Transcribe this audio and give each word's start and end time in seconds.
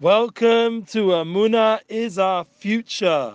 Welcome 0.00 0.84
to 0.84 1.08
Amuna 1.12 1.80
is 1.90 2.18
our 2.18 2.46
future 2.56 3.34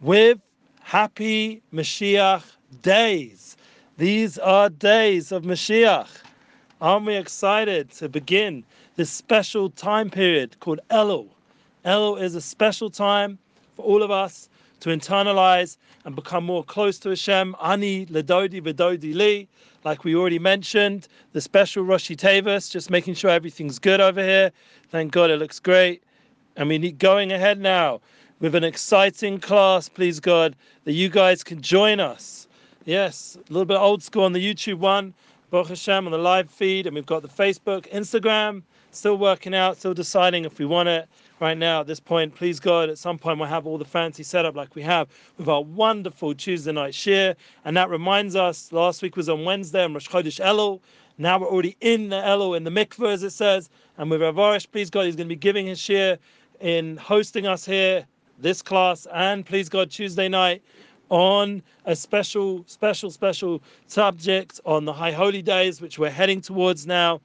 with 0.00 0.38
happy 0.80 1.60
Mashiach 1.74 2.44
days. 2.82 3.56
These 3.96 4.38
are 4.38 4.70
days 4.70 5.32
of 5.32 5.42
Mashiach. 5.42 6.06
Aren't 6.80 7.06
we 7.06 7.16
excited 7.16 7.90
to 7.94 8.08
begin 8.08 8.62
this 8.94 9.10
special 9.10 9.70
time 9.70 10.08
period 10.08 10.60
called 10.60 10.78
Elul? 10.88 11.30
Elul 11.84 12.22
is 12.22 12.36
a 12.36 12.40
special 12.40 12.90
time 12.90 13.36
for 13.74 13.84
all 13.84 14.04
of 14.04 14.12
us 14.12 14.48
to 14.80 14.90
internalize 14.90 15.76
and 16.04 16.14
become 16.14 16.44
more 16.44 16.64
close 16.64 16.98
to 17.00 17.10
Hashem. 17.10 17.56
Ani 17.62 18.06
ledodi 18.06 18.62
v'dodi 18.62 19.14
li, 19.14 19.48
like 19.84 20.04
we 20.04 20.14
already 20.14 20.38
mentioned, 20.38 21.08
the 21.32 21.40
special 21.40 21.84
Rosh 21.84 22.10
Tevis, 22.10 22.70
just 22.70 22.90
making 22.90 23.14
sure 23.14 23.30
everything's 23.30 23.78
good 23.78 24.00
over 24.00 24.22
here. 24.22 24.52
Thank 24.90 25.12
God 25.12 25.30
it 25.30 25.38
looks 25.38 25.60
great. 25.60 26.02
And 26.56 26.68
we 26.68 26.78
need 26.78 26.98
going 26.98 27.32
ahead 27.32 27.60
now 27.60 28.00
with 28.40 28.54
an 28.54 28.64
exciting 28.64 29.38
class, 29.38 29.88
please 29.88 30.20
God, 30.20 30.54
that 30.84 30.92
you 30.92 31.08
guys 31.08 31.42
can 31.42 31.60
join 31.60 32.00
us. 32.00 32.46
Yes, 32.84 33.36
a 33.36 33.52
little 33.52 33.66
bit 33.66 33.76
old 33.76 34.02
school 34.02 34.24
on 34.24 34.32
the 34.32 34.54
YouTube 34.54 34.78
one, 34.78 35.12
Baruch 35.50 35.68
Hashem 35.68 36.06
on 36.06 36.12
the 36.12 36.18
live 36.18 36.48
feed, 36.48 36.86
and 36.86 36.94
we've 36.94 37.06
got 37.06 37.22
the 37.22 37.28
Facebook, 37.28 37.90
Instagram, 37.92 38.62
still 38.92 39.18
working 39.18 39.54
out, 39.54 39.76
still 39.76 39.94
deciding 39.94 40.44
if 40.44 40.58
we 40.58 40.64
want 40.64 40.88
it 40.88 41.08
right 41.40 41.56
now 41.56 41.80
at 41.80 41.86
this 41.86 42.00
point. 42.00 42.34
Please 42.34 42.60
God, 42.60 42.88
at 42.88 42.98
some 42.98 43.18
point 43.18 43.38
we'll 43.38 43.48
have 43.48 43.66
all 43.66 43.78
the 43.78 43.84
fancy 43.84 44.22
setup 44.22 44.56
like 44.56 44.74
we 44.74 44.82
have 44.82 45.08
with 45.36 45.48
our 45.48 45.62
wonderful 45.62 46.34
Tuesday 46.34 46.72
night 46.72 46.94
share. 46.94 47.36
And 47.64 47.76
that 47.76 47.90
reminds 47.90 48.36
us, 48.36 48.72
last 48.72 49.02
week 49.02 49.16
was 49.16 49.28
on 49.28 49.44
Wednesday 49.44 49.84
and 49.84 49.94
Rosh 49.94 50.08
Chodesh 50.08 50.44
Elul. 50.44 50.80
Now 51.18 51.38
we're 51.38 51.48
already 51.48 51.76
in 51.80 52.08
the 52.08 52.16
Elul, 52.16 52.56
in 52.56 52.64
the 52.64 52.70
mikveh, 52.70 53.12
as 53.12 53.22
it 53.22 53.30
says. 53.30 53.70
And 53.96 54.10
with 54.10 54.22
Rav 54.22 54.36
Arush, 54.36 54.70
please 54.70 54.90
God, 54.90 55.06
he's 55.06 55.16
going 55.16 55.28
to 55.28 55.34
be 55.34 55.36
giving 55.36 55.66
his 55.66 55.78
share 55.78 56.18
in 56.60 56.96
hosting 56.96 57.46
us 57.46 57.64
here, 57.64 58.06
this 58.38 58.62
class, 58.62 59.06
and 59.12 59.44
please 59.44 59.68
God, 59.68 59.90
Tuesday 59.90 60.28
night 60.28 60.62
on 61.10 61.62
a 61.86 61.96
special, 61.96 62.64
special, 62.66 63.10
special 63.10 63.62
subject 63.86 64.60
on 64.66 64.84
the 64.84 64.92
High 64.92 65.12
Holy 65.12 65.42
Days, 65.42 65.80
which 65.80 65.98
we're 65.98 66.10
heading 66.10 66.40
towards 66.40 66.86
now 66.86 67.20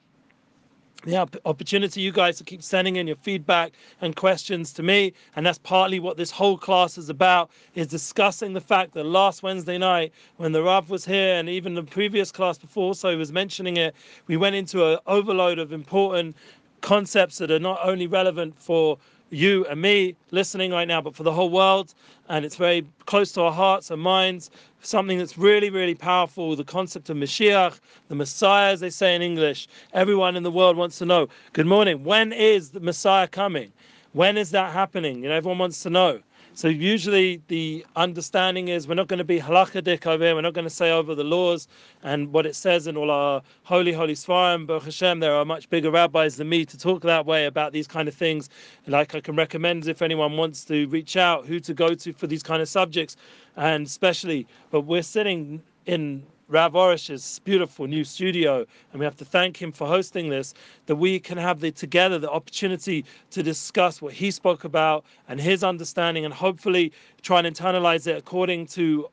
the 1.04 1.40
opportunity 1.46 2.00
you 2.02 2.12
guys 2.12 2.38
to 2.38 2.44
keep 2.44 2.64
sending 2.64 2.96
in 2.96 3.08
your 3.08 3.16
feedback 3.18 3.74
and 4.02 4.16
questions 4.16 4.72
to 4.74 4.84
me 4.84 5.14
and 5.36 5.46
that's 5.46 5.58
partly 5.60 6.00
what 6.00 6.16
this 6.18 6.32
whole 6.32 6.58
class 6.58 6.98
is 6.98 7.10
about 7.10 7.50
is 7.76 7.88
discussing 7.88 8.54
the 8.54 8.62
fact 8.62 8.94
that 8.94 9.04
last 9.06 9.44
wednesday 9.44 9.78
night 9.78 10.14
when 10.38 10.52
the 10.54 10.64
rav 10.64 10.90
was 10.90 11.04
here 11.06 11.36
and 11.36 11.50
even 11.50 11.74
the 11.76 11.84
previous 11.84 12.32
class 12.32 12.58
before 12.58 12.96
so 12.96 13.10
he 13.10 13.18
was 13.18 13.32
mentioning 13.32 13.78
it 13.78 13.94
we 14.28 14.38
went 14.38 14.56
into 14.56 14.86
an 14.94 14.98
overload 15.08 15.60
of 15.60 15.74
important 15.74 16.36
concepts 16.82 17.38
that 17.38 17.52
are 17.52 17.60
not 17.60 17.80
only 17.84 18.08
relevant 18.08 18.58
for 18.58 18.98
you 19.34 19.66
and 19.66 19.82
me 19.82 20.16
listening 20.32 20.72
right 20.72 20.88
now, 20.88 21.02
but 21.02 21.16
for 21.16 21.24
the 21.24 21.32
whole 21.32 21.50
world. 21.50 21.94
And 22.30 22.46
it's 22.46 22.56
very 22.56 22.86
close 23.06 23.32
to 23.34 23.42
our 23.42 23.52
hearts 23.52 23.92
and 23.92 24.02
minds. 24.02 24.52
Something 24.82 25.18
that's 25.18 25.38
really, 25.38 25.70
really 25.70 25.96
powerful 25.96 26.56
the 26.56 26.64
concept 26.64 27.10
of 27.10 27.18
Mashiach, 27.18 27.80
the 28.10 28.16
Messiah, 28.16 28.72
as 28.72 28.80
they 28.80 28.90
say 28.90 29.16
in 29.16 29.22
English. 29.22 29.68
Everyone 29.94 30.36
in 30.36 30.44
the 30.44 30.52
world 30.52 30.78
wants 30.78 30.98
to 31.00 31.06
know 31.06 31.28
good 31.54 31.66
morning, 31.66 32.04
when 32.04 32.34
is 32.34 32.70
the 32.72 32.80
Messiah 32.80 33.28
coming? 33.28 33.72
When 34.14 34.38
is 34.38 34.52
that 34.52 34.72
happening? 34.72 35.24
You 35.24 35.30
know, 35.30 35.36
everyone 35.36 35.58
wants 35.58 35.82
to 35.84 35.90
know. 35.90 36.22
So 36.56 36.68
usually 36.68 37.42
the 37.48 37.84
understanding 37.96 38.68
is 38.68 38.88
we're 38.88 38.94
not 38.94 39.08
going 39.08 39.18
to 39.18 39.24
be 39.24 39.40
halakhadik 39.40 40.06
over 40.06 40.24
here. 40.24 40.36
We're 40.36 40.42
not 40.42 40.54
going 40.54 40.68
to 40.68 40.70
say 40.70 40.92
over 40.92 41.16
the 41.16 41.24
laws 41.24 41.68
and 42.04 42.32
what 42.32 42.46
it 42.46 42.56
says 42.56 42.86
in 42.86 42.96
all 42.96 43.10
our 43.10 43.42
holy, 43.64 43.92
holy 43.92 44.14
svarim. 44.14 44.68
But 44.68 44.84
Hashem, 44.84 45.20
there 45.20 45.34
are 45.34 45.46
much 45.46 45.68
bigger 45.72 45.90
rabbis 45.90 46.36
than 46.36 46.50
me 46.50 46.64
to 46.66 46.78
talk 46.78 47.02
that 47.02 47.26
way 47.26 47.48
about 47.48 47.74
these 47.74 47.88
kind 47.88 48.08
of 48.08 48.14
things. 48.14 48.52
Like 48.86 49.16
I 49.16 49.20
can 49.20 49.36
recommend 49.36 49.88
if 49.88 50.04
anyone 50.04 50.38
wants 50.38 50.64
to 50.66 50.88
reach 50.90 51.18
out, 51.18 51.48
who 51.48 51.60
to 51.60 51.74
go 51.74 51.96
to 51.96 52.14
for 52.14 52.28
these 52.28 52.44
kind 52.44 52.62
of 52.62 52.70
subjects, 52.70 53.18
and 53.56 53.88
especially. 53.88 54.46
But 54.70 54.82
we're 54.82 55.02
sitting 55.02 55.60
in 55.88 56.24
Rav 56.50 56.76
Arush's 56.76 57.40
beautiful 57.46 57.88
new 57.88 58.04
studio, 58.04 58.66
and 58.92 59.00
we 59.00 59.06
have 59.06 59.16
to 59.18 59.26
thank 59.26 59.62
him 59.62 59.72
for 59.72 59.88
hosting 59.88 60.30
this, 60.30 60.54
that 60.88 60.96
we 60.98 61.20
can 61.20 61.38
have 61.38 61.60
the 61.60 61.72
together 61.72 62.20
the 62.20 62.30
opportunity 62.30 63.06
to 63.32 63.42
discuss 63.42 64.02
what 64.02 64.14
he 64.14 64.30
spoke 64.30 64.64
about 64.64 65.06
and 65.28 65.40
his 65.40 65.64
understanding, 65.64 66.26
and 66.26 66.34
hopefully 66.34 66.92
try 67.22 67.40
and 67.40 67.48
internalize 67.48 68.08
it 68.08 68.18
according 68.18 68.68
to 68.68 69.08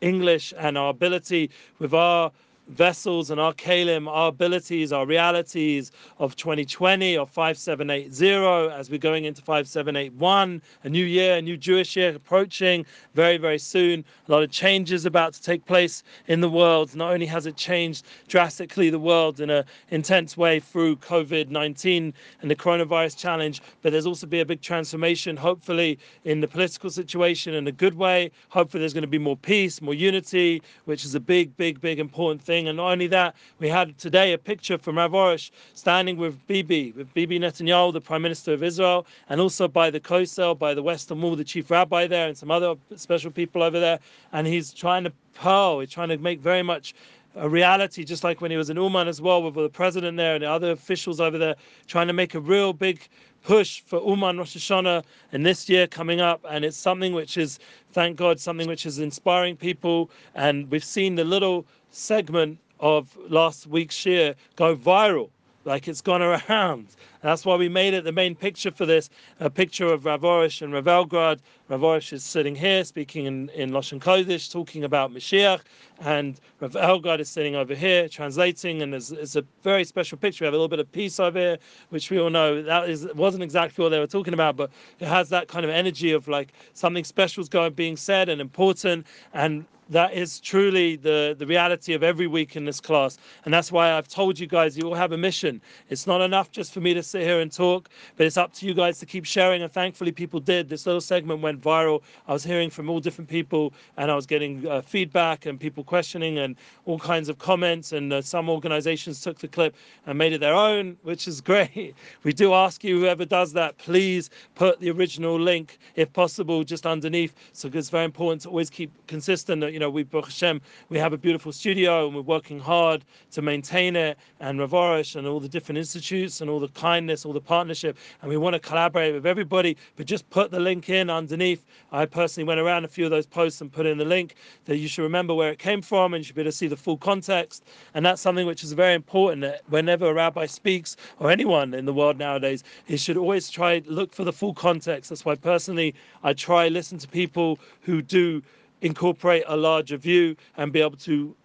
English 0.00 0.54
and 0.56 0.78
our 0.78 0.90
ability 0.90 1.50
with 1.78 1.92
our 1.92 2.30
vessels 2.68 3.30
and 3.30 3.40
our 3.40 3.52
kalim, 3.54 4.08
our 4.08 4.28
abilities, 4.28 4.92
our 4.92 5.06
realities 5.06 5.90
of 6.18 6.36
2020 6.36 7.16
or 7.16 7.26
5780 7.26 8.74
as 8.74 8.90
we're 8.90 8.98
going 8.98 9.24
into 9.24 9.42
5781, 9.42 10.62
a 10.84 10.88
new 10.88 11.04
year, 11.04 11.36
a 11.36 11.42
new 11.42 11.56
Jewish 11.56 11.96
year 11.96 12.14
approaching 12.14 12.84
very, 13.14 13.36
very 13.38 13.58
soon. 13.58 14.04
A 14.28 14.32
lot 14.32 14.42
of 14.42 14.50
changes 14.50 15.06
about 15.06 15.32
to 15.34 15.42
take 15.42 15.64
place 15.64 16.02
in 16.26 16.40
the 16.40 16.48
world. 16.48 16.94
Not 16.94 17.12
only 17.12 17.26
has 17.26 17.46
it 17.46 17.56
changed 17.56 18.04
drastically 18.28 18.90
the 18.90 18.98
world 18.98 19.40
in 19.40 19.50
an 19.50 19.64
intense 19.90 20.36
way 20.36 20.60
through 20.60 20.96
COVID 20.96 21.48
19 21.48 22.12
and 22.42 22.50
the 22.50 22.56
coronavirus 22.56 23.16
challenge, 23.16 23.62
but 23.82 23.92
there's 23.92 24.06
also 24.06 24.26
been 24.26 24.40
a 24.40 24.44
big 24.44 24.60
transformation, 24.60 25.36
hopefully, 25.36 25.98
in 26.24 26.40
the 26.40 26.48
political 26.48 26.90
situation 26.90 27.54
in 27.54 27.66
a 27.66 27.72
good 27.72 27.94
way. 27.94 28.30
Hopefully, 28.50 28.80
there's 28.80 28.94
going 28.94 29.02
to 29.02 29.08
be 29.08 29.18
more 29.18 29.36
peace, 29.36 29.80
more 29.80 29.94
unity, 29.94 30.62
which 30.84 31.04
is 31.04 31.14
a 31.14 31.20
big, 31.20 31.56
big, 31.56 31.80
big 31.80 31.98
important 31.98 32.42
thing 32.42 32.57
And 32.66 32.78
not 32.78 32.90
only 32.90 33.06
that, 33.08 33.36
we 33.58 33.68
had 33.68 33.96
today 33.98 34.32
a 34.32 34.38
picture 34.38 34.78
from 34.78 34.98
Rav 34.98 35.12
Arush 35.12 35.50
standing 35.74 36.16
with 36.16 36.34
Bibi, 36.46 36.92
with 36.96 37.12
Bibi 37.14 37.38
Netanyahu, 37.38 37.92
the 37.92 38.00
Prime 38.00 38.22
Minister 38.22 38.52
of 38.52 38.62
Israel, 38.62 39.06
and 39.28 39.40
also 39.40 39.68
by 39.68 39.90
the 39.90 40.00
Kosel, 40.00 40.58
by 40.58 40.74
the 40.74 40.82
Western 40.82 41.22
Wall, 41.22 41.36
the 41.36 41.44
chief 41.44 41.70
rabbi 41.70 42.06
there, 42.06 42.26
and 42.26 42.36
some 42.36 42.50
other 42.50 42.74
special 42.96 43.30
people 43.30 43.62
over 43.62 43.78
there. 43.78 44.00
And 44.32 44.46
he's 44.46 44.72
trying 44.72 45.04
to 45.04 45.12
pearl, 45.34 45.80
he's 45.80 45.90
trying 45.90 46.08
to 46.08 46.18
make 46.18 46.40
very 46.40 46.62
much 46.62 46.94
a 47.36 47.48
reality, 47.48 48.04
just 48.04 48.24
like 48.24 48.40
when 48.40 48.50
he 48.50 48.56
was 48.56 48.70
in 48.70 48.76
Uman 48.76 49.06
as 49.06 49.20
well, 49.20 49.42
with 49.42 49.54
the 49.54 49.68
president 49.68 50.16
there 50.16 50.34
and 50.34 50.42
the 50.42 50.50
other 50.50 50.72
officials 50.72 51.20
over 51.20 51.38
there, 51.38 51.54
trying 51.86 52.08
to 52.08 52.12
make 52.12 52.34
a 52.34 52.40
real 52.40 52.72
big 52.72 53.08
push 53.42 53.80
for 53.80 54.00
Uman 54.00 54.38
Rosh 54.38 54.56
Hashanah 54.56 55.04
in 55.32 55.42
this 55.42 55.68
year 55.68 55.86
coming 55.86 56.20
up. 56.20 56.44
And 56.48 56.64
it's 56.64 56.76
something 56.76 57.12
which 57.12 57.36
is, 57.36 57.58
thank 57.92 58.16
God, 58.16 58.38
something 58.38 58.68
which 58.68 58.86
is 58.86 58.98
inspiring 58.98 59.56
people. 59.56 60.10
And 60.34 60.70
we've 60.70 60.84
seen 60.84 61.14
the 61.14 61.24
little 61.24 61.66
segment 61.90 62.58
of 62.80 63.16
last 63.28 63.66
week's 63.66 64.04
year 64.06 64.34
go 64.56 64.76
viral 64.76 65.30
like 65.64 65.88
it's 65.88 66.00
gone 66.00 66.22
around. 66.22 66.88
That's 67.20 67.44
why 67.44 67.56
we 67.56 67.68
made 67.68 67.94
it 67.94 68.04
the 68.04 68.12
main 68.12 68.34
picture 68.34 68.70
for 68.70 68.86
this, 68.86 69.10
a 69.40 69.50
picture 69.50 69.86
of 69.86 70.04
Rav 70.04 70.22
Arush 70.22 70.62
and 70.62 70.72
Rav 70.72 70.84
Elgrad. 70.84 71.40
Rav 71.68 71.80
Arush 71.80 72.12
is 72.12 72.22
sitting 72.22 72.54
here 72.54 72.84
speaking 72.84 73.26
in, 73.26 73.48
in 73.50 73.70
Lashon 73.70 73.98
Kodesh, 73.98 74.50
talking 74.50 74.84
about 74.84 75.12
Mashiach, 75.12 75.60
and 76.00 76.40
Rav 76.60 76.72
Elgrad 76.72 77.18
is 77.18 77.28
sitting 77.28 77.56
over 77.56 77.74
here 77.74 78.08
translating, 78.08 78.82
and 78.82 78.92
there's, 78.92 79.10
it's 79.10 79.36
a 79.36 79.44
very 79.62 79.84
special 79.84 80.16
picture. 80.16 80.44
We 80.44 80.46
have 80.46 80.54
a 80.54 80.56
little 80.56 80.68
bit 80.68 80.78
of 80.78 80.90
peace 80.92 81.18
over 81.18 81.38
here, 81.38 81.58
which 81.90 82.10
we 82.10 82.20
all 82.20 82.30
know 82.30 82.62
that 82.62 82.88
is 82.88 83.06
wasn't 83.14 83.42
exactly 83.42 83.82
what 83.82 83.88
they 83.88 83.98
were 83.98 84.06
talking 84.06 84.34
about, 84.34 84.56
but 84.56 84.70
it 85.00 85.08
has 85.08 85.28
that 85.30 85.48
kind 85.48 85.64
of 85.64 85.70
energy 85.70 86.12
of 86.12 86.28
like 86.28 86.52
something 86.74 87.04
special 87.04 87.42
is 87.42 87.48
going 87.48 87.72
being 87.72 87.96
said 87.96 88.28
and 88.28 88.40
important, 88.40 89.06
and 89.34 89.66
that 89.90 90.12
is 90.12 90.40
truly 90.40 90.96
the, 90.96 91.34
the 91.38 91.46
reality 91.46 91.94
of 91.94 92.02
every 92.02 92.26
week 92.26 92.56
in 92.56 92.64
this 92.64 92.80
class. 92.80 93.16
And 93.44 93.54
that's 93.54 93.72
why 93.72 93.92
I've 93.92 94.08
told 94.08 94.38
you 94.38 94.46
guys 94.46 94.76
you 94.76 94.84
all 94.84 94.94
have 94.94 95.12
a 95.12 95.16
mission. 95.16 95.60
It's 95.88 96.06
not 96.06 96.20
enough 96.20 96.50
just 96.50 96.72
for 96.72 96.80
me 96.80 96.94
to 96.94 97.02
sit 97.08 97.22
here 97.22 97.40
and 97.40 97.52
talk, 97.52 97.88
but 98.16 98.26
it's 98.26 98.36
up 98.36 98.52
to 98.54 98.66
you 98.66 98.74
guys 98.74 98.98
to 98.98 99.06
keep 99.06 99.24
sharing. 99.24 99.62
And 99.62 99.72
thankfully, 99.72 100.12
people 100.12 100.40
did. 100.40 100.68
This 100.68 100.86
little 100.86 101.00
segment 101.00 101.40
went 101.40 101.60
viral. 101.60 102.02
I 102.26 102.32
was 102.32 102.44
hearing 102.44 102.70
from 102.70 102.90
all 102.90 103.00
different 103.00 103.28
people, 103.28 103.72
and 103.96 104.10
I 104.10 104.14
was 104.14 104.26
getting 104.26 104.66
uh, 104.66 104.82
feedback 104.82 105.46
and 105.46 105.58
people 105.58 105.84
questioning 105.84 106.38
and 106.38 106.56
all 106.84 106.98
kinds 106.98 107.28
of 107.28 107.38
comments. 107.38 107.92
And 107.92 108.12
uh, 108.12 108.22
some 108.22 108.48
organizations 108.48 109.20
took 109.20 109.38
the 109.38 109.48
clip 109.48 109.74
and 110.06 110.18
made 110.18 110.32
it 110.32 110.38
their 110.38 110.54
own, 110.54 110.96
which 111.02 111.26
is 111.26 111.40
great. 111.48 111.94
We 112.22 112.32
do 112.32 112.54
ask 112.54 112.84
you, 112.84 113.00
whoever 113.00 113.24
does 113.24 113.52
that, 113.54 113.78
please 113.78 114.30
put 114.54 114.80
the 114.80 114.90
original 114.90 115.38
link, 115.38 115.78
if 115.96 116.12
possible, 116.12 116.64
just 116.64 116.86
underneath. 116.86 117.34
So 117.52 117.70
it's 117.72 117.90
very 117.90 118.04
important 118.04 118.42
to 118.42 118.48
always 118.48 118.70
keep 118.70 118.90
consistent 119.06 119.60
that 119.62 119.72
you 119.72 119.78
know, 119.78 119.90
we 119.90 120.06
Hashem, 120.12 120.60
we 120.88 120.98
have 120.98 121.12
a 121.12 121.18
beautiful 121.18 121.52
studio 121.52 122.06
and 122.06 122.14
we're 122.14 122.22
working 122.22 122.58
hard 122.58 123.04
to 123.32 123.42
maintain 123.42 123.96
it, 123.96 124.18
and 124.40 124.58
Rav 124.58 124.70
Arush 124.70 125.16
and 125.16 125.26
all 125.26 125.40
the 125.40 125.48
different 125.48 125.78
institutes 125.78 126.40
and 126.40 126.50
all 126.50 126.60
the 126.60 126.68
kindness, 126.98 127.24
all 127.24 127.32
the 127.32 127.40
partnership, 127.40 127.96
and 128.22 128.28
we 128.28 128.36
want 128.36 128.54
to 128.54 128.58
collaborate 128.58 129.14
with 129.14 129.24
everybody. 129.24 129.76
But 129.94 130.06
just 130.06 130.28
put 130.30 130.50
the 130.50 130.58
link 130.58 130.88
in 130.88 131.08
underneath. 131.08 131.64
I 131.92 132.06
personally 132.06 132.44
went 132.44 132.58
around 132.58 132.84
a 132.84 132.88
few 132.88 133.04
of 133.04 133.12
those 133.12 133.24
posts 133.24 133.60
and 133.60 133.70
put 133.70 133.86
in 133.86 133.98
the 133.98 134.04
link 134.04 134.34
that 134.64 134.78
you 134.78 134.88
should 134.88 135.04
remember 135.04 135.32
where 135.32 135.52
it 135.52 135.60
came 135.60 135.80
from 135.80 136.12
and 136.12 136.20
you 136.20 136.24
should 136.24 136.34
be 136.34 136.42
able 136.42 136.50
to 136.50 136.56
see 136.56 136.66
the 136.66 136.76
full 136.76 136.96
context. 136.96 137.62
And 137.94 138.04
that's 138.04 138.20
something 138.20 138.48
which 138.48 138.64
is 138.64 138.72
very 138.72 138.94
important 138.94 139.42
that 139.42 139.62
whenever 139.68 140.10
a 140.10 140.12
rabbi 140.12 140.46
speaks 140.46 140.96
or 141.20 141.30
anyone 141.30 141.72
in 141.72 141.84
the 141.84 141.94
world 141.94 142.18
nowadays, 142.18 142.64
he 142.84 142.96
should 142.96 143.16
always 143.16 143.48
try 143.48 143.80
look 143.86 144.12
for 144.12 144.24
the 144.24 144.32
full 144.32 144.54
context. 144.54 145.10
That's 145.10 145.24
why 145.24 145.36
personally 145.36 145.94
I 146.24 146.32
try 146.32 146.66
listen 146.66 146.98
to 146.98 147.06
people 147.06 147.60
who 147.82 148.02
do 148.02 148.42
incorporate 148.80 149.44
a 149.46 149.56
larger 149.56 149.96
view 149.96 150.34
and 150.56 150.72
be 150.72 150.80
able 150.80 150.96
to 150.96 151.36